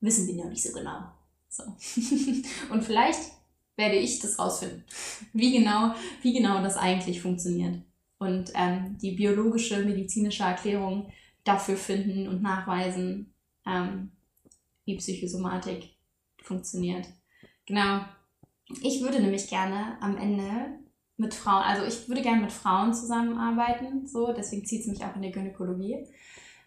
[0.00, 1.00] wissen wir noch nicht so genau.
[1.48, 1.62] So.
[2.70, 3.20] Und vielleicht
[3.76, 4.84] werde ich das rausfinden,
[5.32, 7.82] wie genau, wie genau das eigentlich funktioniert.
[8.18, 11.12] Und ähm, die biologische, medizinische Erklärung
[11.44, 13.34] dafür finden und nachweisen,
[13.66, 14.10] ähm,
[14.86, 15.90] wie Psychosomatik
[16.42, 17.06] funktioniert.
[17.66, 18.00] Genau.
[18.82, 20.80] Ich würde nämlich gerne am Ende
[21.16, 25.14] mit Frauen, also ich würde gerne mit Frauen zusammenarbeiten, so, deswegen zieht es mich auch
[25.16, 26.06] in die Gynäkologie.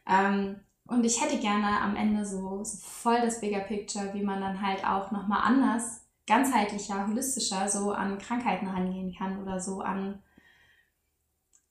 [0.08, 4.42] Ähm, und ich hätte gerne am Ende so, so voll das Bigger Picture, wie man
[4.42, 10.22] dann halt auch nochmal anders ganzheitlicher, holistischer so an Krankheiten rangehen kann oder so an,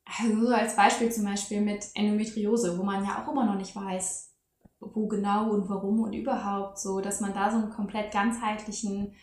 [0.04, 3.74] also so als Beispiel zum Beispiel mit Endometriose, wo man ja auch immer noch nicht
[3.74, 4.32] weiß,
[4.80, 9.14] wo genau und warum und überhaupt so, dass man da so einen komplett ganzheitlichen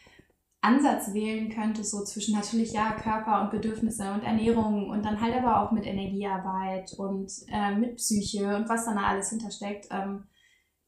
[0.65, 5.35] Ansatz wählen könnte, so zwischen natürlich ja Körper und Bedürfnisse und Ernährung und dann halt
[5.35, 10.27] aber auch mit Energiearbeit und äh, mit Psyche und was dann da alles hintersteckt, ähm,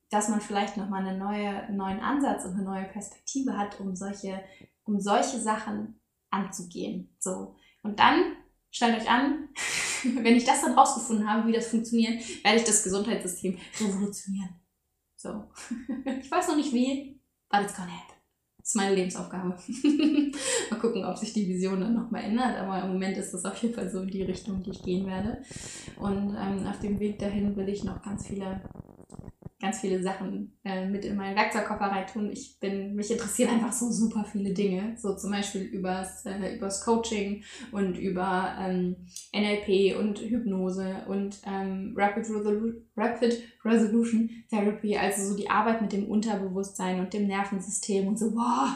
[0.09, 3.95] dass man vielleicht nochmal eine neue, einen neuen Ansatz und eine neue Perspektive hat, um
[3.95, 4.43] solche,
[4.83, 7.15] um solche Sachen anzugehen.
[7.19, 7.55] So.
[7.83, 8.35] Und dann
[8.71, 9.49] stellt euch an,
[10.03, 14.59] wenn ich das dann rausgefunden habe, wie das funktioniert, werde ich das Gesundheitssystem revolutionieren.
[15.15, 15.43] So.
[16.19, 18.16] ich weiß noch nicht wie, but it's gonna happen.
[18.67, 19.47] Ist meine Lebensaufgabe.
[20.71, 22.57] mal gucken, ob sich die Vision dann nochmal ändert.
[22.57, 25.37] Aber im Moment ist das auf jeden Fall so die Richtung, die ich gehen werde.
[25.95, 28.59] Und ähm, auf dem Weg dahin will ich noch ganz viele
[29.59, 32.31] ganz viele Sachen äh, mit in meinen Werkzeugkoffer reintun.
[32.31, 34.95] Ich bin, mich interessieren einfach so super viele Dinge.
[34.97, 41.93] So zum Beispiel übers, äh, übers Coaching und über ähm, NLP und Hypnose und ähm,
[41.97, 48.07] Rapid, Resolu Rapid Resolution Therapy, also so die Arbeit mit dem Unterbewusstsein und dem Nervensystem
[48.07, 48.69] und so, wow.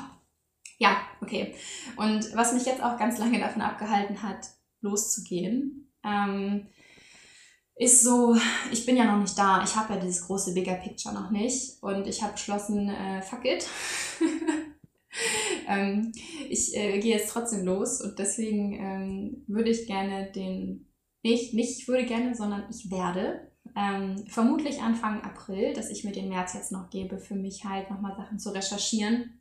[0.79, 1.53] Ja, okay.
[1.95, 4.47] Und was mich jetzt auch ganz lange davon abgehalten hat,
[4.81, 6.67] loszugehen, ähm,
[7.75, 8.35] ist so,
[8.71, 9.63] ich bin ja noch nicht da.
[9.63, 11.81] Ich habe ja dieses große Bigger Picture noch nicht.
[11.81, 13.67] Und ich habe beschlossen, äh, fuck it.
[15.67, 16.11] ähm,
[16.49, 20.87] ich äh, gehe jetzt trotzdem los und deswegen ähm, würde ich gerne den,
[21.23, 26.11] nicht, nicht ich würde gerne, sondern ich werde ähm, vermutlich Anfang April, dass ich mir
[26.11, 29.39] den März jetzt noch gebe, für mich halt nochmal Sachen zu recherchieren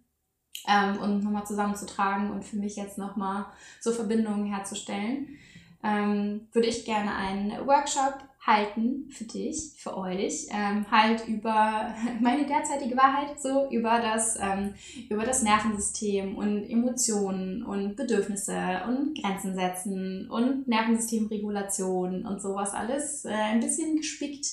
[0.69, 3.47] ähm, und nochmal zusammenzutragen und für mich jetzt nochmal
[3.81, 5.39] so Verbindungen herzustellen.
[5.83, 12.47] Ähm, würde ich gerne einen Workshop halten für dich, für euch, ähm, halt über meine
[12.47, 14.75] derzeitige Wahrheit, so über das, ähm,
[15.11, 23.25] über das Nervensystem und Emotionen und Bedürfnisse und Grenzen setzen und Nervensystemregulation und sowas alles.
[23.25, 24.47] Äh, ein bisschen gespickt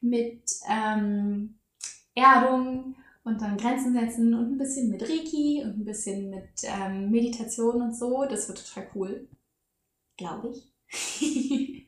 [0.00, 1.58] mit ähm,
[2.14, 7.10] Erdung und dann Grenzen setzen und ein bisschen mit Reiki und ein bisschen mit ähm,
[7.10, 8.24] Meditation und so.
[8.24, 9.28] Das wird total cool,
[10.16, 10.73] glaube ich.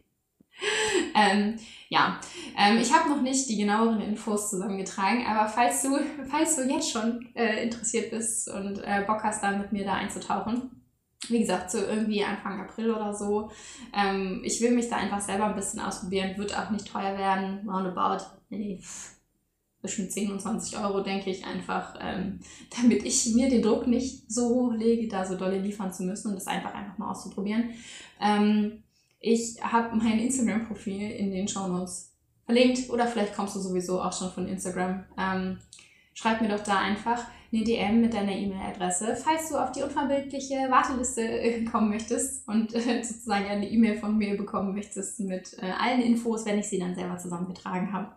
[1.15, 2.21] ähm, ja,
[2.57, 6.91] ähm, ich habe noch nicht die genaueren Infos zusammengetragen, aber falls du, falls du jetzt
[6.91, 10.71] schon äh, interessiert bist und äh, Bock hast, da mit mir da einzutauchen,
[11.29, 13.51] wie gesagt, so irgendwie Anfang April oder so.
[13.95, 17.69] Ähm, ich will mich da einfach selber ein bisschen ausprobieren, wird auch nicht teuer werden,
[17.69, 18.81] roundabout, nee,
[19.81, 22.41] zwischen 10 und 20 Euro, denke ich einfach, ähm,
[22.77, 26.29] damit ich mir den Druck nicht so hoch lege, da so dolle liefern zu müssen
[26.29, 27.71] und das einfach einfach mal auszuprobieren.
[28.21, 28.83] Ähm,
[29.27, 34.13] ich habe mein Instagram-Profil in den Show Notes verlinkt oder vielleicht kommst du sowieso auch
[34.13, 35.05] schon von Instagram.
[35.19, 35.59] Ähm,
[36.15, 40.71] schreib mir doch da einfach eine DM mit deiner E-Mail-Adresse, falls du auf die unverbindliche
[40.71, 45.73] Warteliste äh, kommen möchtest und äh, sozusagen eine E-Mail von mir bekommen möchtest mit äh,
[45.73, 48.13] allen Infos, wenn ich sie dann selber zusammengetragen habe.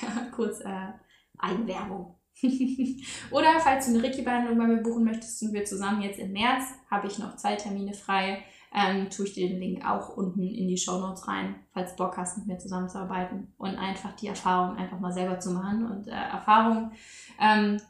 [0.00, 0.92] Ja, kurz äh,
[1.38, 2.18] Eigenwerbung.
[3.30, 6.64] Oder falls du eine Reiki-Behandlung bei mir buchen möchtest und wir zusammen jetzt im März,
[6.90, 10.68] habe ich noch zwei Termine frei ähm, tue ich dir den Link auch unten in
[10.68, 14.76] die Show Notes rein, falls du Bock hast, mit mir zusammenzuarbeiten und einfach die Erfahrung
[14.76, 16.92] einfach mal selber zu machen und äh, Erfahrung
[17.40, 17.80] ähm,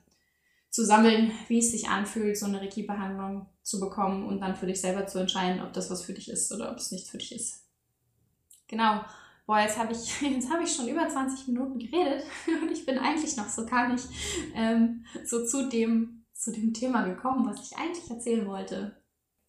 [0.71, 4.81] zu sammeln, wie es sich anfühlt, so eine Reiki-Behandlung zu bekommen und dann für dich
[4.81, 7.33] selber zu entscheiden, ob das was für dich ist oder ob es nicht für dich
[7.33, 7.64] ist.
[8.66, 9.03] Genau.
[9.47, 12.25] Boah, jetzt habe ich, jetzt hab ich schon über 20 Minuten geredet
[12.62, 14.09] und ich bin eigentlich noch so gar nicht
[14.55, 19.02] ähm, so zu dem, zu dem Thema gekommen, was ich eigentlich erzählen wollte.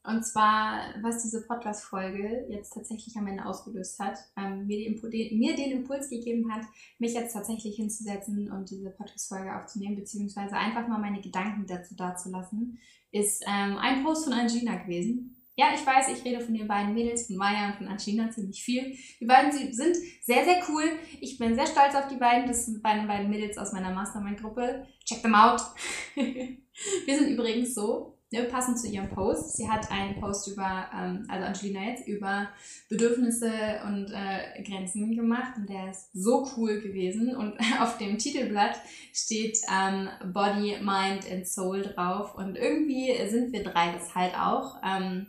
[0.06, 5.56] Und zwar, was diese Podcast-Folge jetzt tatsächlich am Ende ausgelöst hat, ähm, mir, den, mir,
[5.56, 6.66] den, Impuls gegeben hat,
[7.00, 12.80] mich jetzt tatsächlich hinzusetzen und diese Podcast-Folge aufzunehmen, beziehungsweise einfach mal meine Gedanken dazu dazulassen,
[13.12, 15.38] ist ähm, ein Post von Angina gewesen.
[15.56, 18.63] Ja, ich weiß, ich rede von den beiden Mädels, von Maya und von Angina ziemlich
[18.63, 18.98] viel.
[19.22, 20.84] Die beiden sind sehr, sehr cool.
[21.22, 22.48] Ich bin sehr stolz auf die beiden.
[22.48, 24.88] Das sind meine beiden Mädels aus meiner Mastermind-Gruppe.
[25.06, 25.62] Check them out.
[26.16, 29.56] Wir sind übrigens so, ne, passend zu ihrem Post.
[29.56, 32.50] Sie hat einen Post über, ähm, also Angelina jetzt, über
[32.89, 33.52] Bedürfnisse
[33.86, 37.36] und äh, Grenzen gemacht und der ist so cool gewesen.
[37.36, 38.78] Und auf dem Titelblatt
[39.13, 42.36] steht ähm, Body, Mind and Soul drauf.
[42.36, 45.28] Und irgendwie sind wir drei das halt auch, ähm,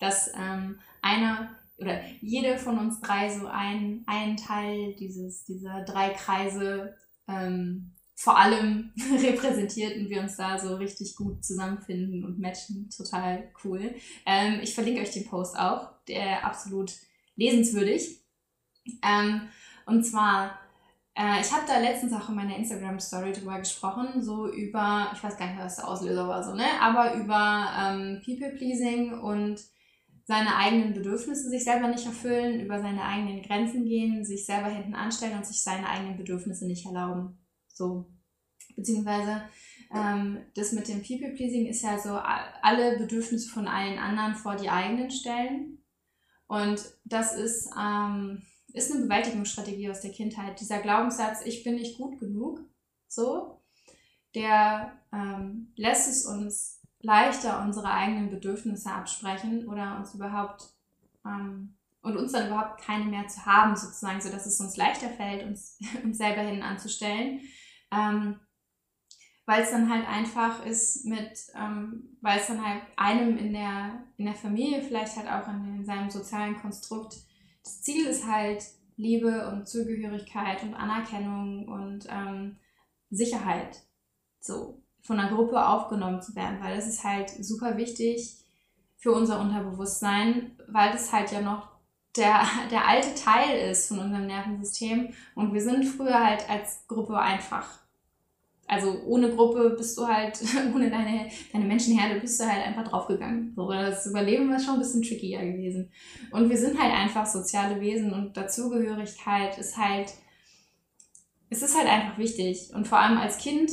[0.00, 6.10] dass ähm, einer oder jede von uns drei so ein, ein Teil dieses, dieser drei
[6.10, 6.94] Kreise
[7.28, 7.92] ähm,
[8.22, 12.88] vor allem repräsentierten wir uns da so richtig gut zusammenfinden und matchen.
[12.96, 13.96] Total cool.
[14.24, 16.92] Ähm, ich verlinke euch den Post auch, der absolut
[17.34, 18.20] lesenswürdig.
[19.02, 19.48] Ähm,
[19.86, 20.56] und zwar
[21.16, 25.36] äh, ich habe da letztens auch in meiner Instagram-Story drüber gesprochen, so über, ich weiß
[25.36, 26.64] gar nicht, was der Auslöser war, so, ne?
[26.80, 29.60] Aber über ähm, People-Pleasing und
[30.24, 34.94] seine eigenen Bedürfnisse sich selber nicht erfüllen, über seine eigenen Grenzen gehen, sich selber hinten
[34.94, 37.44] anstellen und sich seine eigenen Bedürfnisse nicht erlauben.
[37.66, 38.11] So.
[38.76, 39.42] Beziehungsweise
[39.94, 44.70] ähm, das mit dem People-Pleasing ist ja so, alle Bedürfnisse von allen anderen vor die
[44.70, 45.78] eigenen stellen.
[46.46, 50.60] Und das ist, ähm, ist eine Bewältigungsstrategie aus der Kindheit.
[50.60, 52.60] Dieser Glaubenssatz, ich bin nicht gut genug,
[53.08, 53.62] so,
[54.34, 60.62] der ähm, lässt es uns leichter unsere eigenen Bedürfnisse absprechen oder uns überhaupt
[61.26, 65.44] ähm, und uns dann überhaupt keine mehr zu haben, sozusagen, sodass es uns leichter fällt,
[65.44, 67.40] uns, uns selber hin anzustellen.
[67.92, 68.40] Ähm,
[69.44, 74.04] weil es dann halt einfach ist mit, ähm, weil es dann halt einem in der,
[74.16, 77.16] in der Familie, vielleicht halt auch in, in seinem sozialen Konstrukt,
[77.62, 78.64] das Ziel ist halt
[78.96, 82.56] Liebe und Zugehörigkeit und Anerkennung und ähm,
[83.10, 83.82] Sicherheit.
[84.40, 88.36] So von einer Gruppe aufgenommen zu werden, weil das ist halt super wichtig
[88.96, 91.68] für unser Unterbewusstsein, weil das halt ja noch
[92.16, 97.18] der, der alte Teil ist von unserem Nervensystem und wir sind früher halt als Gruppe
[97.18, 97.81] einfach,
[98.72, 100.40] also ohne Gruppe bist du halt,
[100.74, 103.52] ohne deine, deine Menschenherde bist du halt einfach draufgegangen.
[103.54, 105.90] So, das Überleben war schon ein bisschen trickier gewesen.
[106.30, 110.14] Und wir sind halt einfach soziale Wesen und Dazugehörigkeit ist halt,
[111.50, 112.70] es ist halt einfach wichtig.
[112.74, 113.70] Und vor allem als Kind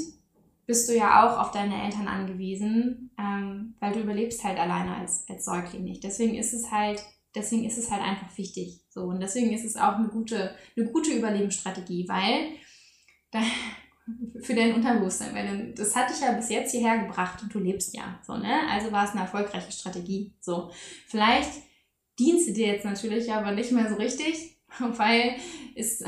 [0.65, 5.25] bist du ja auch auf deine Eltern angewiesen, ähm, weil du überlebst halt alleine als,
[5.29, 6.03] als Säugling nicht.
[6.03, 7.01] Deswegen ist es halt,
[7.33, 8.81] deswegen ist es halt einfach wichtig.
[8.89, 12.49] So, und deswegen ist es auch eine gute, eine gute Überlebensstrategie, weil
[13.31, 13.39] da,
[14.41, 17.95] für dein Unterbewusstsein, weil das hat dich ja bis jetzt hierher gebracht und du lebst
[17.95, 18.19] ja.
[18.25, 18.67] So, ne?
[18.69, 20.33] Also war es eine erfolgreiche Strategie.
[20.39, 20.71] So.
[21.07, 21.51] Vielleicht
[22.19, 25.35] dient sie dir jetzt natürlich aber nicht mehr so richtig, weil
[25.75, 26.03] es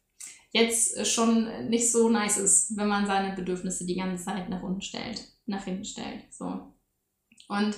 [0.52, 4.82] jetzt schon nicht so nice ist, wenn man seine Bedürfnisse die ganze Zeit nach unten
[4.82, 6.32] stellt, nach hinten stellt.
[6.32, 6.72] So.
[7.48, 7.76] Und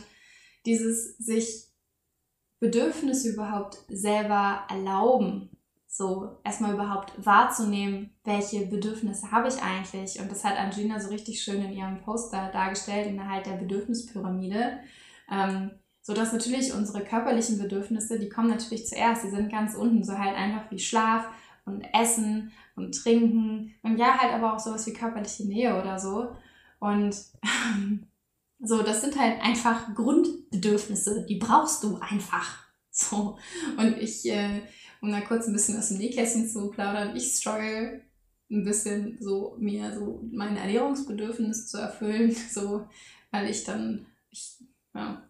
[0.66, 1.66] dieses sich
[2.60, 5.53] Bedürfnisse überhaupt selber erlauben,
[5.96, 10.18] so erstmal überhaupt wahrzunehmen, welche Bedürfnisse habe ich eigentlich.
[10.18, 14.80] Und das hat Angelina so richtig schön in ihrem Poster dargestellt, innerhalb der Bedürfnispyramide.
[15.30, 15.70] Ähm,
[16.02, 20.18] so dass natürlich unsere körperlichen Bedürfnisse, die kommen natürlich zuerst, die sind ganz unten, so
[20.18, 21.28] halt einfach wie Schlaf
[21.64, 26.34] und Essen und Trinken und ja, halt aber auch sowas wie körperliche Nähe oder so.
[26.80, 27.14] Und
[28.58, 32.64] so, das sind halt einfach Grundbedürfnisse, die brauchst du einfach.
[32.96, 33.38] So.
[33.76, 34.60] Und ich, äh,
[35.04, 38.00] um da kurz ein bisschen aus dem Nähkästchen zu plaudern, ich struggle
[38.50, 42.88] ein bisschen so, mir so mein Ernährungsbedürfnis zu erfüllen, so,
[43.30, 44.56] weil ich dann, ich,
[44.94, 45.22] ja,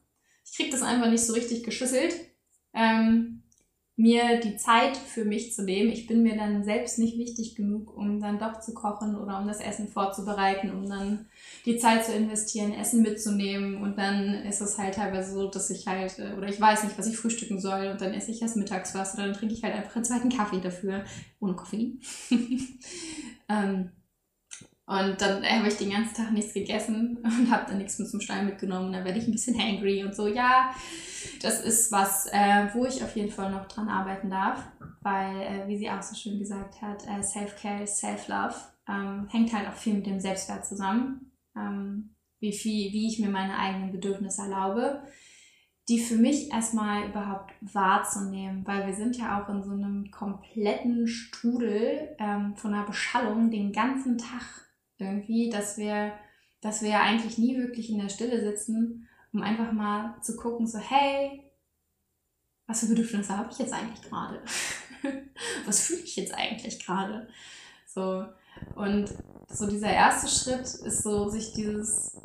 [0.44, 2.14] ich krieg das einfach nicht so richtig geschüsselt.
[2.72, 3.33] Ähm,
[3.96, 5.90] mir die Zeit für mich zu nehmen.
[5.90, 9.46] Ich bin mir dann selbst nicht wichtig genug, um dann doch zu kochen oder um
[9.46, 11.26] das Essen vorzubereiten, um dann
[11.64, 13.80] die Zeit zu investieren, Essen mitzunehmen.
[13.80, 16.98] Und dann ist es halt teilweise so, dass ich halt, äh, oder ich weiß nicht,
[16.98, 19.62] was ich frühstücken soll und dann esse ich erst mittags was oder dann trinke ich
[19.62, 21.04] halt einfach einen zweiten Kaffee dafür,
[21.38, 22.00] ohne Koffein.
[23.48, 23.90] ähm,
[24.86, 28.20] und dann habe ich den ganzen Tag nichts gegessen und habe dann nichts mit zum
[28.20, 28.92] Stein mitgenommen.
[28.92, 30.26] Dann werde ich ein bisschen hangry und so.
[30.26, 30.74] Ja,
[31.42, 34.62] das ist was, äh, wo ich auf jeden Fall noch dran arbeiten darf,
[35.02, 38.54] weil, äh, wie sie auch so schön gesagt hat, äh, Self-Care Self-Love.
[38.88, 41.32] Ähm, hängt halt auch viel mit dem Selbstwert zusammen.
[41.56, 45.02] Ähm, wie, viel, wie ich mir meine eigenen Bedürfnisse erlaube,
[45.88, 51.06] die für mich erstmal überhaupt wahrzunehmen, weil wir sind ja auch in so einem kompletten
[51.06, 54.42] Strudel ähm, von einer Beschallung den ganzen Tag
[54.98, 56.12] irgendwie, dass wir,
[56.60, 60.66] dass wir ja eigentlich nie wirklich in der Stille sitzen, um einfach mal zu gucken,
[60.66, 61.42] so, hey,
[62.66, 64.40] was für Bedürfnisse habe ich jetzt eigentlich gerade?
[65.66, 67.28] was fühle ich jetzt eigentlich gerade?
[67.86, 68.24] So,
[68.76, 69.12] und
[69.48, 72.16] so dieser erste Schritt ist so, sich dieses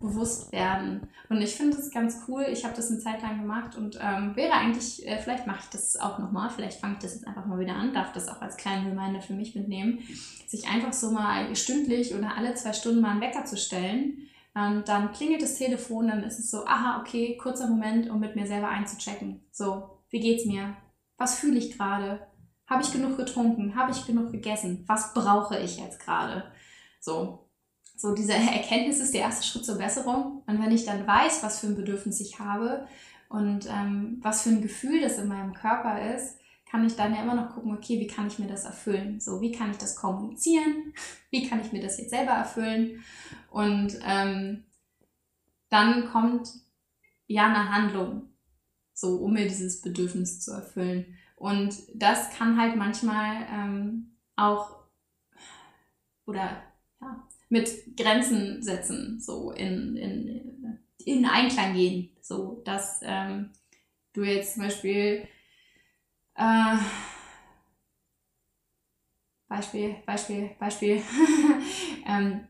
[0.00, 1.08] bewusst werden.
[1.28, 2.44] Und ich finde das ganz cool.
[2.50, 5.70] Ich habe das eine Zeit lang gemacht und ähm, wäre eigentlich, äh, vielleicht mache ich
[5.70, 8.42] das auch nochmal, vielleicht fange ich das jetzt einfach mal wieder an, darf das auch
[8.42, 10.00] als kleinen Reminder für mich mitnehmen,
[10.48, 14.28] sich einfach so mal stündlich oder alle zwei Stunden mal einen Wecker zu stellen.
[14.54, 18.36] Ähm, dann klingelt das Telefon, dann ist es so, aha, okay, kurzer Moment, um mit
[18.36, 19.44] mir selber einzuchecken.
[19.50, 20.76] So, wie geht's mir?
[21.16, 22.26] Was fühle ich gerade?
[22.66, 23.76] Habe ich genug getrunken?
[23.76, 24.84] Habe ich genug gegessen?
[24.86, 26.44] Was brauche ich jetzt gerade?
[27.00, 27.48] So,
[27.96, 30.42] so diese Erkenntnis ist der erste Schritt zur Besserung.
[30.46, 32.86] Und wenn ich dann weiß, was für ein Bedürfnis ich habe
[33.28, 36.38] und ähm, was für ein Gefühl das in meinem Körper ist,
[36.72, 39.20] kann ich dann ja immer noch gucken, okay, wie kann ich mir das erfüllen?
[39.20, 40.94] So, wie kann ich das kommunizieren?
[41.30, 43.04] Wie kann ich mir das jetzt selber erfüllen?
[43.50, 44.64] Und ähm,
[45.68, 46.48] dann kommt
[47.26, 48.30] ja eine Handlung,
[48.94, 51.18] so um mir dieses Bedürfnis zu erfüllen.
[51.36, 54.84] Und das kann halt manchmal ähm, auch
[56.24, 56.62] oder
[57.02, 62.16] ja, mit Grenzen setzen, so in, in, in Einklang gehen.
[62.22, 63.50] So, dass ähm,
[64.14, 65.28] du jetzt zum Beispiel
[66.36, 66.76] äh,
[69.48, 71.02] Beispiel, Beispiel, Beispiel.
[72.06, 72.48] ähm,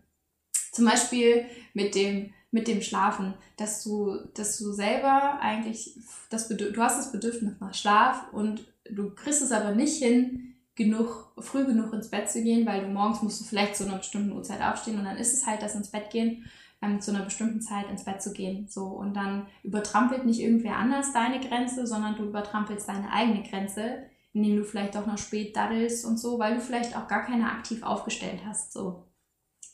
[0.71, 5.97] zum Beispiel mit dem, mit dem Schlafen, dass du, dass du selber eigentlich,
[6.31, 11.33] das du hast das Bedürfnis nach Schlaf und du kriegst es aber nicht hin, genug,
[11.39, 14.33] früh genug ins Bett zu gehen, weil du morgens musst du vielleicht zu einer bestimmten
[14.33, 16.45] Uhrzeit aufstehen und dann ist es halt das ins Bett gehen,
[16.83, 18.67] ähm, zu einer bestimmten Zeit ins Bett zu gehen.
[18.69, 24.03] So, und dann übertrampelt nicht irgendwer anders deine Grenze, sondern du übertrampelst deine eigene Grenze,
[24.33, 27.51] indem du vielleicht auch noch spät daddelst und so, weil du vielleicht auch gar keine
[27.51, 28.73] aktiv aufgestellt hast.
[28.73, 29.07] So.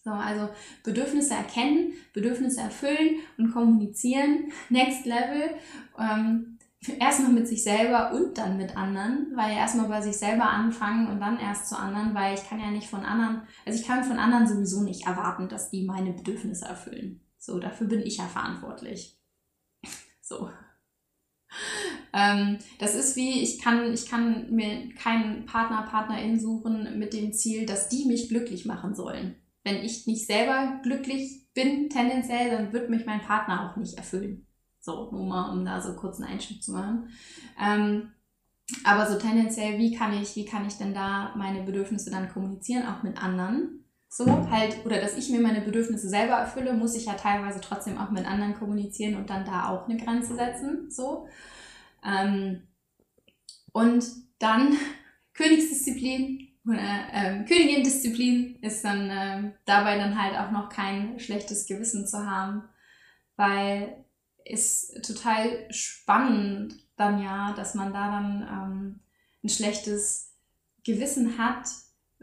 [0.04, 0.48] So, also
[0.84, 5.50] Bedürfnisse erkennen, Bedürfnisse erfüllen und kommunizieren, next level.
[5.98, 6.57] Ähm,
[6.98, 11.20] erstmal mit sich selber und dann mit anderen, weil erstmal bei sich selber anfangen und
[11.20, 14.18] dann erst zu anderen, weil ich kann ja nicht von anderen, also ich kann von
[14.18, 17.20] anderen sowieso nicht erwarten, dass die meine Bedürfnisse erfüllen.
[17.38, 19.16] So, dafür bin ich ja verantwortlich.
[20.20, 20.50] So.
[22.12, 27.32] Ähm, das ist wie, ich kann, ich kann mir keinen Partner, Partnerin suchen mit dem
[27.32, 29.36] Ziel, dass die mich glücklich machen sollen.
[29.64, 34.47] Wenn ich nicht selber glücklich bin, tendenziell, dann wird mich mein Partner auch nicht erfüllen.
[34.88, 37.10] So, nur mal, um da so kurz einen Einschnitt zu machen.
[37.62, 38.10] Ähm,
[38.84, 42.86] aber so tendenziell, wie kann ich, wie kann ich denn da meine Bedürfnisse dann kommunizieren,
[42.86, 43.84] auch mit anderen?
[44.08, 47.98] So halt, oder dass ich mir meine Bedürfnisse selber erfülle, muss ich ja teilweise trotzdem
[47.98, 50.90] auch mit anderen kommunizieren und dann da auch eine Grenze setzen.
[50.90, 51.28] So.
[52.02, 52.62] Ähm,
[53.72, 54.06] und
[54.38, 54.74] dann
[55.34, 62.06] Königsdisziplin oder ähm, Königin-Disziplin ist dann ähm, dabei dann halt auch noch kein schlechtes Gewissen
[62.06, 62.62] zu haben,
[63.36, 64.04] weil
[64.48, 69.00] ist total spannend dann ja, dass man da dann ähm,
[69.44, 70.34] ein schlechtes
[70.84, 71.68] Gewissen hat,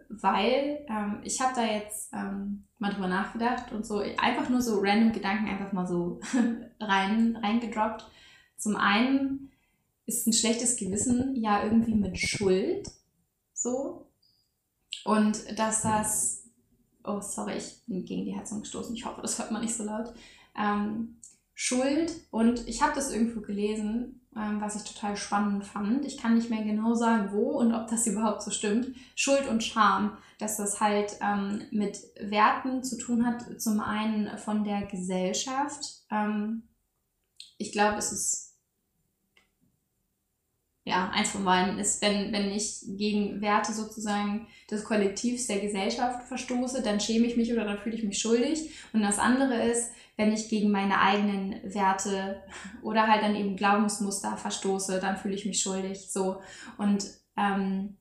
[0.09, 4.79] weil ähm, ich habe da jetzt ähm, mal drüber nachgedacht und so einfach nur so
[4.79, 6.19] random Gedanken einfach mal so
[6.79, 8.05] rein reingedroppt.
[8.57, 9.51] Zum einen
[10.05, 12.89] ist ein schlechtes Gewissen ja irgendwie mit Schuld
[13.53, 14.07] so.
[15.03, 16.43] Und dass das
[17.03, 18.95] oh sorry ich bin gegen die Heizung gestoßen.
[18.95, 20.13] Ich hoffe das hört man nicht so laut.
[20.57, 21.17] Ähm,
[21.57, 26.05] Schuld und ich habe das irgendwo gelesen, ähm, was ich total spannend fand.
[26.05, 28.93] Ich kann nicht mehr genau sagen, wo und ob das überhaupt so stimmt.
[29.15, 34.65] Schuld und Scham, dass das halt ähm, mit Werten zu tun hat, zum einen von
[34.65, 36.03] der Gesellschaft.
[36.11, 36.63] Ähm,
[37.57, 38.45] ich glaube, es ist
[40.87, 46.27] ja, eins von beiden ist, wenn, wenn ich gegen Werte sozusagen des Kollektivs der Gesellschaft
[46.27, 48.69] verstoße, dann schäme ich mich oder dann fühle ich mich schuldig.
[48.93, 52.41] Und das andere ist, wenn ich gegen meine eigenen Werte
[52.81, 56.09] oder halt dann eben Glaubensmuster verstoße, dann fühle ich mich schuldig.
[56.09, 56.41] So
[56.77, 57.05] und
[57.37, 57.97] ähm,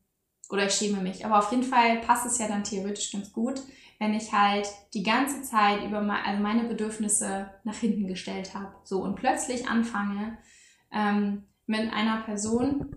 [0.51, 1.25] oder ich schäme mich.
[1.25, 3.61] Aber auf jeden Fall passt es ja dann theoretisch ganz gut,
[3.99, 8.75] wenn ich halt die ganze Zeit über meine, also meine Bedürfnisse nach hinten gestellt habe.
[8.85, 10.39] So und plötzlich anfange
[10.93, 12.97] ähm, mit einer Person,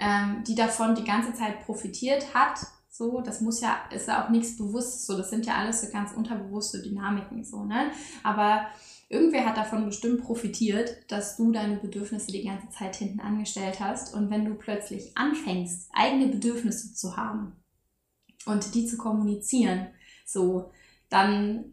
[0.00, 2.60] ähm, die davon die ganze Zeit profitiert hat,
[2.96, 5.90] so, das muss ja, ist ja auch nichts bewusst, so, das sind ja alles so
[5.90, 7.90] ganz unterbewusste Dynamiken, so, ne?
[8.22, 8.68] Aber
[9.08, 14.14] irgendwer hat davon bestimmt profitiert, dass du deine Bedürfnisse die ganze Zeit hinten angestellt hast.
[14.14, 17.56] Und wenn du plötzlich anfängst, eigene Bedürfnisse zu haben
[18.46, 19.88] und die zu kommunizieren,
[20.24, 20.70] so,
[21.08, 21.72] dann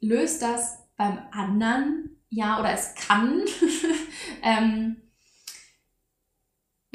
[0.00, 3.40] löst das beim anderen, ja, oder es kann
[4.42, 4.96] ähm,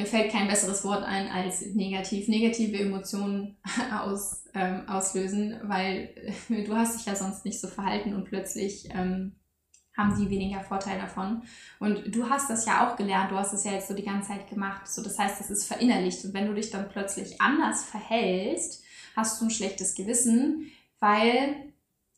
[0.04, 3.56] mir fällt kein besseres Wort ein als negativ, negative Emotionen
[4.00, 6.10] aus, ähm, auslösen, weil
[6.50, 9.34] äh, du hast dich ja sonst nicht so verhalten und plötzlich ähm,
[9.96, 11.44] haben die weniger Vorteil davon.
[11.80, 14.30] Und du hast das ja auch gelernt, du hast es ja jetzt so die ganze
[14.30, 14.92] Zeit gemacht.
[14.92, 16.26] So, das heißt, es ist verinnerlicht.
[16.26, 18.84] Und wenn du dich dann plötzlich anders verhältst,
[19.16, 21.74] hast du ein schlechtes Gewissen, weil,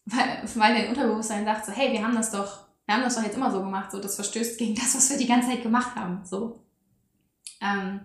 [0.06, 3.24] weil, weil dein Unterbewusstsein sagt so, hey, wir haben das doch, wir haben das doch
[3.24, 5.96] jetzt immer so gemacht, so, das verstößt gegen das, was wir die ganze Zeit gemacht
[5.96, 6.65] haben, so.
[7.62, 8.02] Ähm,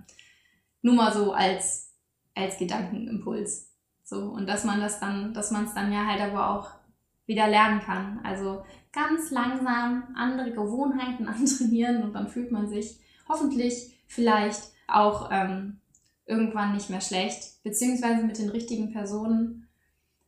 [0.83, 1.93] nur mal so als,
[2.35, 3.71] als Gedankenimpuls.
[4.05, 6.71] So, und dass man das dann, dass man es dann ja halt aber auch
[7.27, 8.21] wieder lernen kann.
[8.25, 12.99] Also ganz langsam andere Gewohnheiten antrainieren und dann fühlt man sich
[13.29, 15.81] hoffentlich vielleicht auch ähm,
[16.27, 19.69] irgendwann nicht mehr schlecht, beziehungsweise mit den richtigen Personen.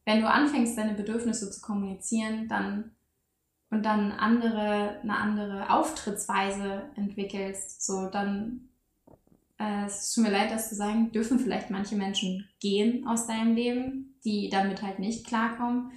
[0.04, 2.92] Wenn du anfängst, deine Bedürfnisse zu kommunizieren, dann
[3.70, 8.68] und dann andere, eine andere Auftrittsweise entwickelst, so dann
[9.62, 13.54] äh, es tut mir leid, das zu sagen, dürfen vielleicht manche Menschen gehen aus deinem
[13.54, 15.92] Leben, die damit halt nicht klarkommen.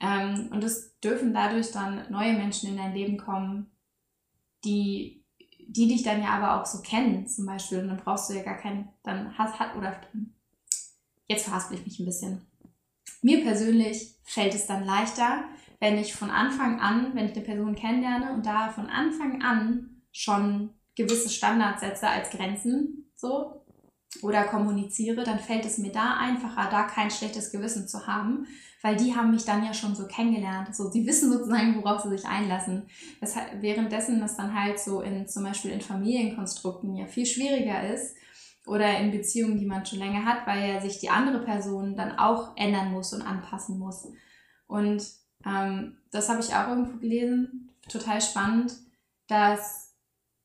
[0.00, 3.70] Ähm, und es dürfen dadurch dann neue Menschen in dein Leben kommen,
[4.64, 5.24] die,
[5.68, 7.80] die dich dann ja aber auch so kennen, zum Beispiel.
[7.80, 10.00] Und dann brauchst du ja gar keinen, dann hast, hat, oder
[11.26, 12.42] jetzt verhaspel ich mich ein bisschen.
[13.22, 15.44] Mir persönlich fällt es dann leichter,
[15.80, 20.02] wenn ich von Anfang an, wenn ich eine Person kennenlerne und da von Anfang an
[20.12, 23.64] schon gewisse Standards setze als Grenzen, so,
[24.22, 28.46] oder kommuniziere, dann fällt es mir da einfacher, da kein schlechtes Gewissen zu haben,
[28.82, 30.74] weil die haben mich dann ja schon so kennengelernt.
[30.74, 32.88] So, sie wissen sozusagen, worauf sie sich einlassen.
[33.20, 38.16] Das, währenddessen das dann halt so in zum Beispiel in Familienkonstrukten ja viel schwieriger ist
[38.66, 42.18] oder in Beziehungen, die man schon länger hat, weil ja sich die andere Person dann
[42.18, 44.08] auch ändern muss und anpassen muss.
[44.66, 45.02] Und
[45.46, 48.74] ähm, das habe ich auch irgendwo gelesen, total spannend,
[49.26, 49.87] dass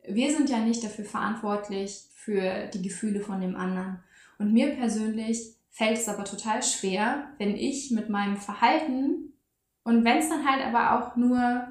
[0.08, 4.00] wir sind ja nicht dafür verantwortlich für die Gefühle von dem anderen.
[4.38, 9.34] Und mir persönlich fällt es aber total schwer, wenn ich mit meinem Verhalten
[9.84, 11.68] und wenn es dann halt aber auch nur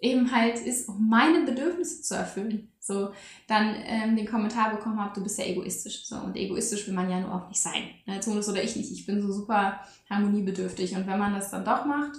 [0.00, 3.10] eben halt ist, um meine Bedürfnisse zu erfüllen, so
[3.46, 6.04] dann ähm, den Kommentar bekommen habe, du bist ja egoistisch.
[6.04, 7.90] So, und egoistisch will man ja nur auch nicht sein.
[8.06, 8.20] Ne?
[8.20, 8.92] Zumindest oder ich nicht.
[8.92, 10.94] Ich bin so super harmoniebedürftig.
[10.94, 12.16] Und wenn man das dann doch macht,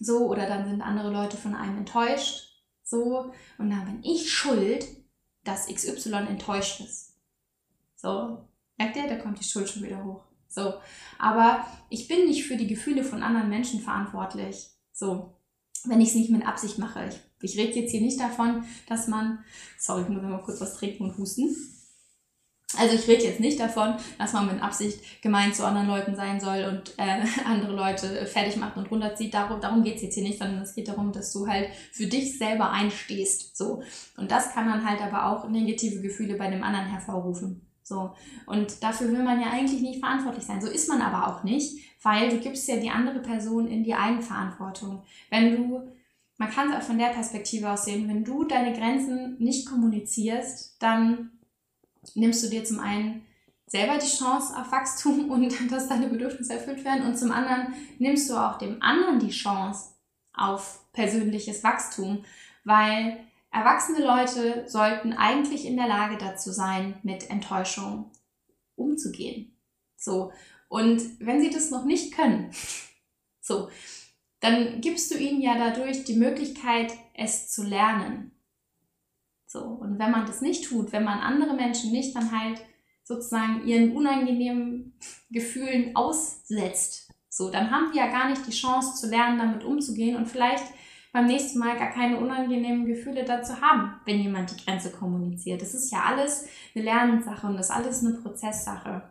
[0.00, 2.47] so, oder dann sind andere Leute von einem enttäuscht,
[2.88, 4.86] so, und dann bin ich schuld,
[5.44, 7.18] dass XY enttäuscht ist.
[7.96, 10.24] So, merkt ihr, da kommt die Schuld schon wieder hoch.
[10.48, 10.72] So,
[11.18, 14.70] aber ich bin nicht für die Gefühle von anderen Menschen verantwortlich.
[14.92, 15.34] So,
[15.84, 17.08] wenn ich es nicht mit Absicht mache.
[17.08, 19.44] Ich, ich rede jetzt hier nicht davon, dass man,
[19.78, 21.54] sorry, ich muss mal kurz was trinken und husten.
[22.76, 26.38] Also ich rede jetzt nicht davon, dass man mit Absicht gemeint zu anderen Leuten sein
[26.38, 29.32] soll und äh, andere Leute fertig macht und runterzieht.
[29.32, 32.06] Darum, darum geht es jetzt hier nicht, sondern es geht darum, dass du halt für
[32.06, 33.56] dich selber einstehst.
[33.56, 33.82] So.
[34.18, 37.66] Und das kann dann halt aber auch negative Gefühle bei dem anderen hervorrufen.
[37.82, 38.10] So.
[38.44, 40.60] Und dafür will man ja eigentlich nicht verantwortlich sein.
[40.60, 43.94] So ist man aber auch nicht, weil du gibst ja die andere Person in die
[43.94, 45.04] Eigenverantwortung.
[45.30, 45.88] Wenn du,
[46.36, 50.76] man kann es auch von der Perspektive aus sehen, wenn du deine Grenzen nicht kommunizierst,
[50.82, 51.30] dann
[52.16, 53.26] nimmst du dir zum einen
[53.66, 58.28] selber die Chance auf Wachstum und dass deine Bedürfnisse erfüllt werden und zum anderen nimmst
[58.30, 59.90] du auch dem anderen die Chance
[60.32, 62.24] auf persönliches Wachstum,
[62.64, 63.18] weil
[63.50, 68.10] erwachsene Leute sollten eigentlich in der Lage dazu sein, mit Enttäuschung
[68.76, 69.56] umzugehen.
[69.96, 70.32] So.
[70.68, 72.50] Und wenn sie das noch nicht können,
[73.40, 73.68] so,
[74.40, 78.32] dann gibst du ihnen ja dadurch die Möglichkeit, es zu lernen.
[79.48, 82.60] So, und wenn man das nicht tut, wenn man andere Menschen nicht dann halt
[83.02, 84.92] sozusagen ihren unangenehmen
[85.30, 90.16] Gefühlen aussetzt, so, dann haben die ja gar nicht die Chance zu lernen, damit umzugehen
[90.16, 90.64] und vielleicht
[91.12, 95.62] beim nächsten Mal gar keine unangenehmen Gefühle dazu haben, wenn jemand die Grenze kommuniziert.
[95.62, 99.10] Das ist ja alles eine Lernsache und das ist alles eine Prozesssache.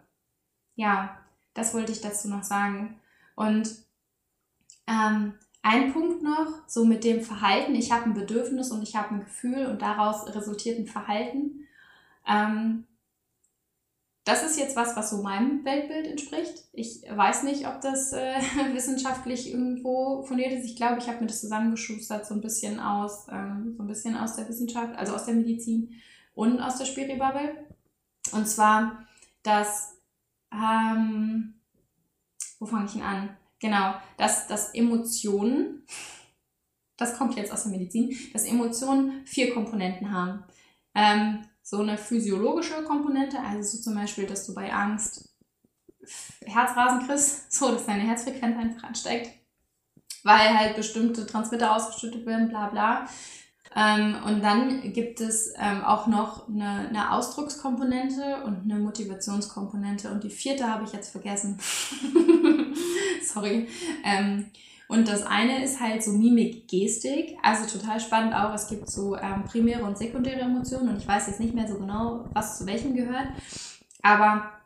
[0.76, 1.18] Ja,
[1.56, 3.00] das wollte ich dazu noch sagen.
[3.36, 3.76] Und
[4.86, 5.34] ähm,
[5.68, 7.76] ein Punkt noch, so mit dem Verhalten.
[7.76, 11.68] Ich habe ein Bedürfnis und ich habe ein Gefühl und daraus resultiert ein Verhalten.
[12.26, 12.86] Ähm,
[14.24, 16.64] das ist jetzt was, was so meinem Weltbild entspricht.
[16.72, 18.40] Ich weiß nicht, ob das äh,
[18.74, 20.66] wissenschaftlich irgendwo fundiert ist.
[20.66, 24.16] Ich glaube, ich habe mir das zusammengeschustert, so ein bisschen aus, ähm, so ein bisschen
[24.16, 25.96] aus der Wissenschaft, also aus der Medizin
[26.34, 27.68] und aus der Spiribubble.
[28.32, 29.06] Und zwar,
[29.44, 29.98] dass,
[30.54, 31.56] ähm,
[32.60, 33.38] wo fange ich denn an?
[33.60, 35.84] Genau, dass, dass Emotionen,
[36.98, 40.44] das kommt jetzt aus der Medizin, dass Emotionen vier Komponenten haben.
[40.96, 45.30] Ähm, so eine physiologische Komponente, also so zum Beispiel, dass du bei Angst
[46.46, 49.32] Herzrasen kriegst, so dass deine Herzfrequenz einfach ansteigt,
[50.24, 53.10] weil halt bestimmte Transmitter ausgeschüttet werden, bla bla.
[53.78, 60.10] Ähm, und dann gibt es ähm, auch noch eine, eine Ausdruckskomponente und eine Motivationskomponente.
[60.10, 61.60] Und die vierte habe ich jetzt vergessen.
[63.24, 63.68] Sorry.
[64.04, 64.48] Ähm,
[64.88, 68.54] und das eine ist halt so Mimik-Gestik, also total spannend auch.
[68.54, 71.78] Es gibt so ähm, primäre und sekundäre Emotionen und ich weiß jetzt nicht mehr so
[71.78, 73.28] genau, was zu welchem gehört.
[74.02, 74.57] Aber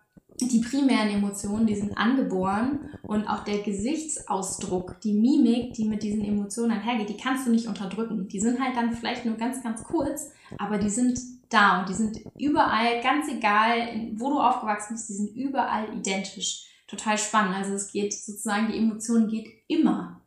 [0.48, 6.24] die primären Emotionen, die sind angeboren und auch der Gesichtsausdruck, die Mimik, die mit diesen
[6.24, 8.28] Emotionen einhergeht, die kannst du nicht unterdrücken.
[8.28, 11.20] Die sind halt dann vielleicht nur ganz, ganz kurz, aber die sind
[11.50, 16.68] da und die sind überall, ganz egal, wo du aufgewachsen bist, die sind überall identisch.
[16.88, 17.56] Total spannend.
[17.56, 20.22] Also es geht sozusagen, die Emotion geht immer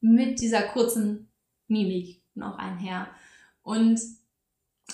[0.00, 1.28] mit dieser kurzen
[1.68, 3.08] Mimik noch einher.
[3.62, 4.00] Und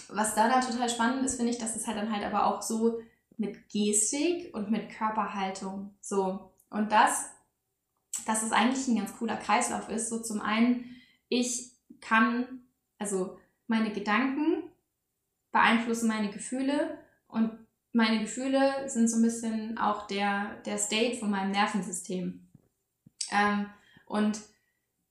[0.09, 2.63] was da dann total spannend ist, finde ich, dass es halt dann halt aber auch
[2.63, 3.01] so
[3.41, 5.97] mit Gestik und mit Körperhaltung.
[6.01, 6.53] So.
[6.69, 7.31] Und das,
[8.27, 10.11] dass es eigentlich ein ganz cooler Kreislauf ist.
[10.11, 10.97] So zum einen,
[11.29, 12.63] ich kann,
[12.99, 14.65] also meine Gedanken
[15.53, 17.51] beeinflussen meine Gefühle und
[17.93, 22.47] meine Gefühle sind so ein bisschen auch der, der State von meinem Nervensystem.
[23.33, 23.67] Ähm,
[24.07, 24.41] und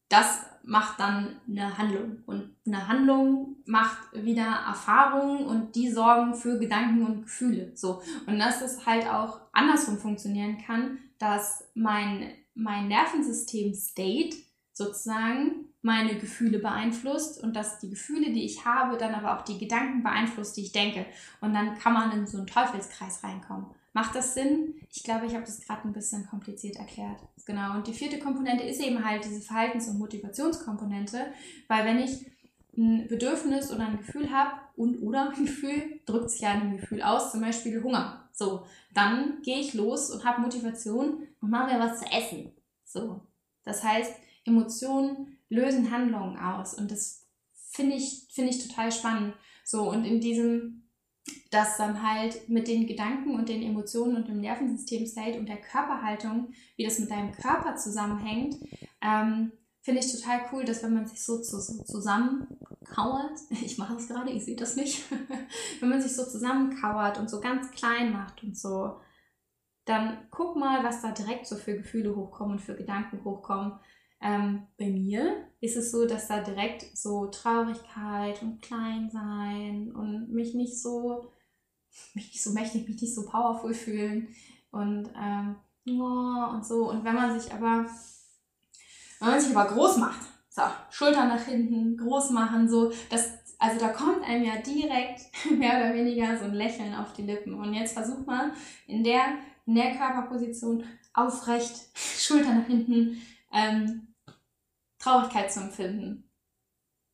[0.08, 2.24] das macht dann eine Handlung.
[2.28, 7.72] Und eine Handlung macht wieder Erfahrungen und die sorgen für Gedanken und Gefühle.
[7.76, 8.02] So.
[8.28, 14.38] Und dass es halt auch andersrum funktionieren kann, dass mein, mein Nervensystem State
[14.72, 19.58] sozusagen meine Gefühle beeinflusst und dass die Gefühle, die ich habe, dann aber auch die
[19.58, 21.06] Gedanken beeinflusst, die ich denke.
[21.42, 23.66] Und dann kann man in so einen Teufelskreis reinkommen.
[23.94, 24.76] Macht das Sinn?
[24.92, 27.20] Ich glaube, ich habe das gerade ein bisschen kompliziert erklärt.
[27.50, 27.74] Genau.
[27.74, 31.34] Und die vierte Komponente ist eben halt diese Verhaltens- und Motivationskomponente,
[31.68, 32.28] weil wenn ich
[32.78, 37.02] ein Bedürfnis oder ein Gefühl habe und oder ein Gefühl, drückt sich ja ein Gefühl
[37.02, 38.30] aus, zum Beispiel Hunger.
[38.34, 42.52] So, dann gehe ich los und habe Motivation und mache mir was zu essen.
[42.86, 43.22] So,
[43.64, 44.14] das heißt,
[44.46, 47.26] Emotionen lösen Handlungen aus und das
[47.56, 49.34] finde ich, finde ich total spannend.
[49.64, 50.79] So, und in diesem
[51.52, 56.54] dass dann halt mit den Gedanken und den Emotionen und dem Nervensystem-State und der Körperhaltung,
[56.76, 58.56] wie das mit deinem Körper zusammenhängt,
[59.02, 59.52] ähm,
[59.82, 64.32] finde ich total cool, dass wenn man sich so, so zusammenkauert, ich mache das gerade,
[64.32, 65.04] ich sehe das nicht,
[65.80, 69.00] wenn man sich so zusammenkauert und so ganz klein macht und so,
[69.86, 73.80] dann guck mal, was da direkt so für Gefühle hochkommen und für Gedanken hochkommen.
[74.22, 80.54] Ähm, bei mir ist es so, dass da direkt so Traurigkeit und Kleinsein und mich
[80.54, 81.32] nicht so,
[82.14, 84.28] mich nicht so mächtig, mich nicht so powerful fühlen
[84.72, 85.56] und ähm,
[85.88, 86.90] oh, und so.
[86.90, 87.86] Und wenn man sich aber,
[89.20, 93.80] wenn man sich aber groß macht, so, Schultern nach hinten, groß machen, so, das, also
[93.80, 95.22] da kommt einem ja direkt
[95.58, 97.54] mehr oder weniger so ein Lächeln auf die Lippen.
[97.54, 98.52] Und jetzt versuch mal
[98.88, 104.09] in der, in der Körperposition aufrecht, Schultern nach hinten, ähm,
[105.00, 106.30] Traurigkeit zu empfinden.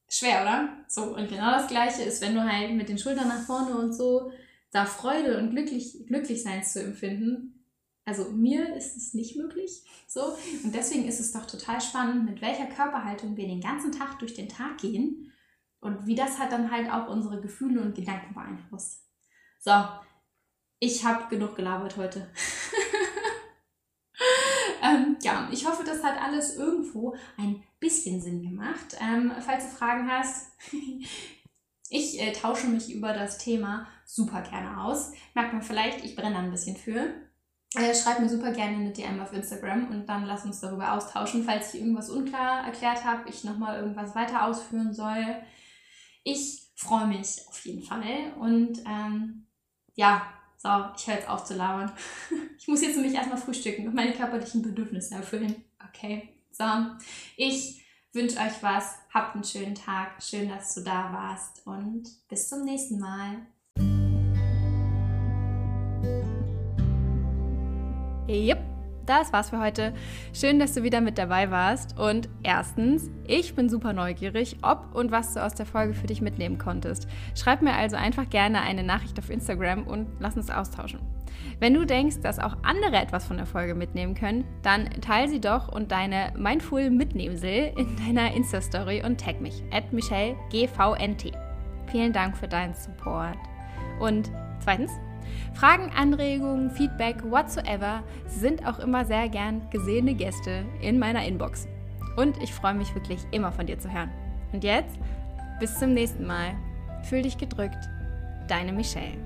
[0.10, 0.70] Schwer, oder?
[0.88, 3.94] So, und genau das Gleiche ist, wenn du halt mit den Schultern nach vorne und
[3.94, 4.32] so
[4.72, 7.66] da Freude und glücklich, Glücklichsein zu empfinden.
[8.04, 9.84] Also mir ist es nicht möglich.
[10.08, 10.36] So.
[10.64, 14.34] Und deswegen ist es doch total spannend, mit welcher Körperhaltung wir den ganzen Tag durch
[14.34, 15.32] den Tag gehen
[15.86, 19.04] und wie das hat dann halt auch unsere Gefühle und Gedanken beeinflusst.
[19.60, 19.72] So,
[20.80, 22.28] ich habe genug gelabert heute.
[24.84, 28.98] ähm, ja, ich hoffe, das hat alles irgendwo ein bisschen Sinn gemacht.
[29.00, 30.52] Ähm, falls du Fragen hast,
[31.90, 35.12] ich äh, tausche mich über das Thema super gerne aus.
[35.36, 37.14] Merkt man vielleicht, ich brenne ein bisschen für.
[37.76, 41.44] Äh, schreib mir super gerne eine DM auf Instagram und dann lass uns darüber austauschen,
[41.44, 45.24] falls ich irgendwas unklar erklärt habe, ich nochmal irgendwas weiter ausführen soll.
[46.24, 49.46] Ich freue mich auf jeden Fall und ähm,
[49.94, 50.26] ja,
[50.58, 51.92] so, ich höre jetzt auf zu labern.
[52.58, 55.64] Ich muss jetzt nämlich erstmal frühstücken und meine körperlichen Bedürfnisse erfüllen.
[55.88, 56.35] Okay.
[56.58, 56.64] So,
[57.36, 57.84] ich
[58.14, 58.96] wünsche euch was.
[59.14, 60.24] Habt einen schönen Tag.
[60.24, 63.46] Schön, dass du da warst und bis zum nächsten Mal.
[68.30, 68.60] Yep
[69.06, 69.94] das war's für heute.
[70.34, 71.98] Schön, dass du wieder mit dabei warst.
[71.98, 76.22] Und erstens, ich bin super neugierig, ob und was du aus der Folge für dich
[76.22, 77.08] mitnehmen konntest.
[77.36, 81.00] Schreib mir also einfach gerne eine Nachricht auf Instagram und lass uns austauschen.
[81.60, 85.40] Wenn du denkst, dass auch andere etwas von der Folge mitnehmen können, dann teile sie
[85.40, 91.32] doch und deine Mindful Mitnehmsel in deiner Insta-Story und tag mich, at michellgvnt.
[91.92, 93.38] Vielen Dank für deinen Support.
[94.00, 94.92] Und zweitens,
[95.54, 101.68] Fragen, Anregungen, Feedback, whatsoever sind auch immer sehr gern gesehene Gäste in meiner Inbox.
[102.18, 104.10] Und ich freue mich wirklich immer von dir zu hören.
[104.54, 104.98] Und jetzt,
[105.60, 106.56] bis zum nächsten Mal.
[107.04, 107.90] Fühl dich gedrückt.
[108.48, 109.25] Deine Michelle.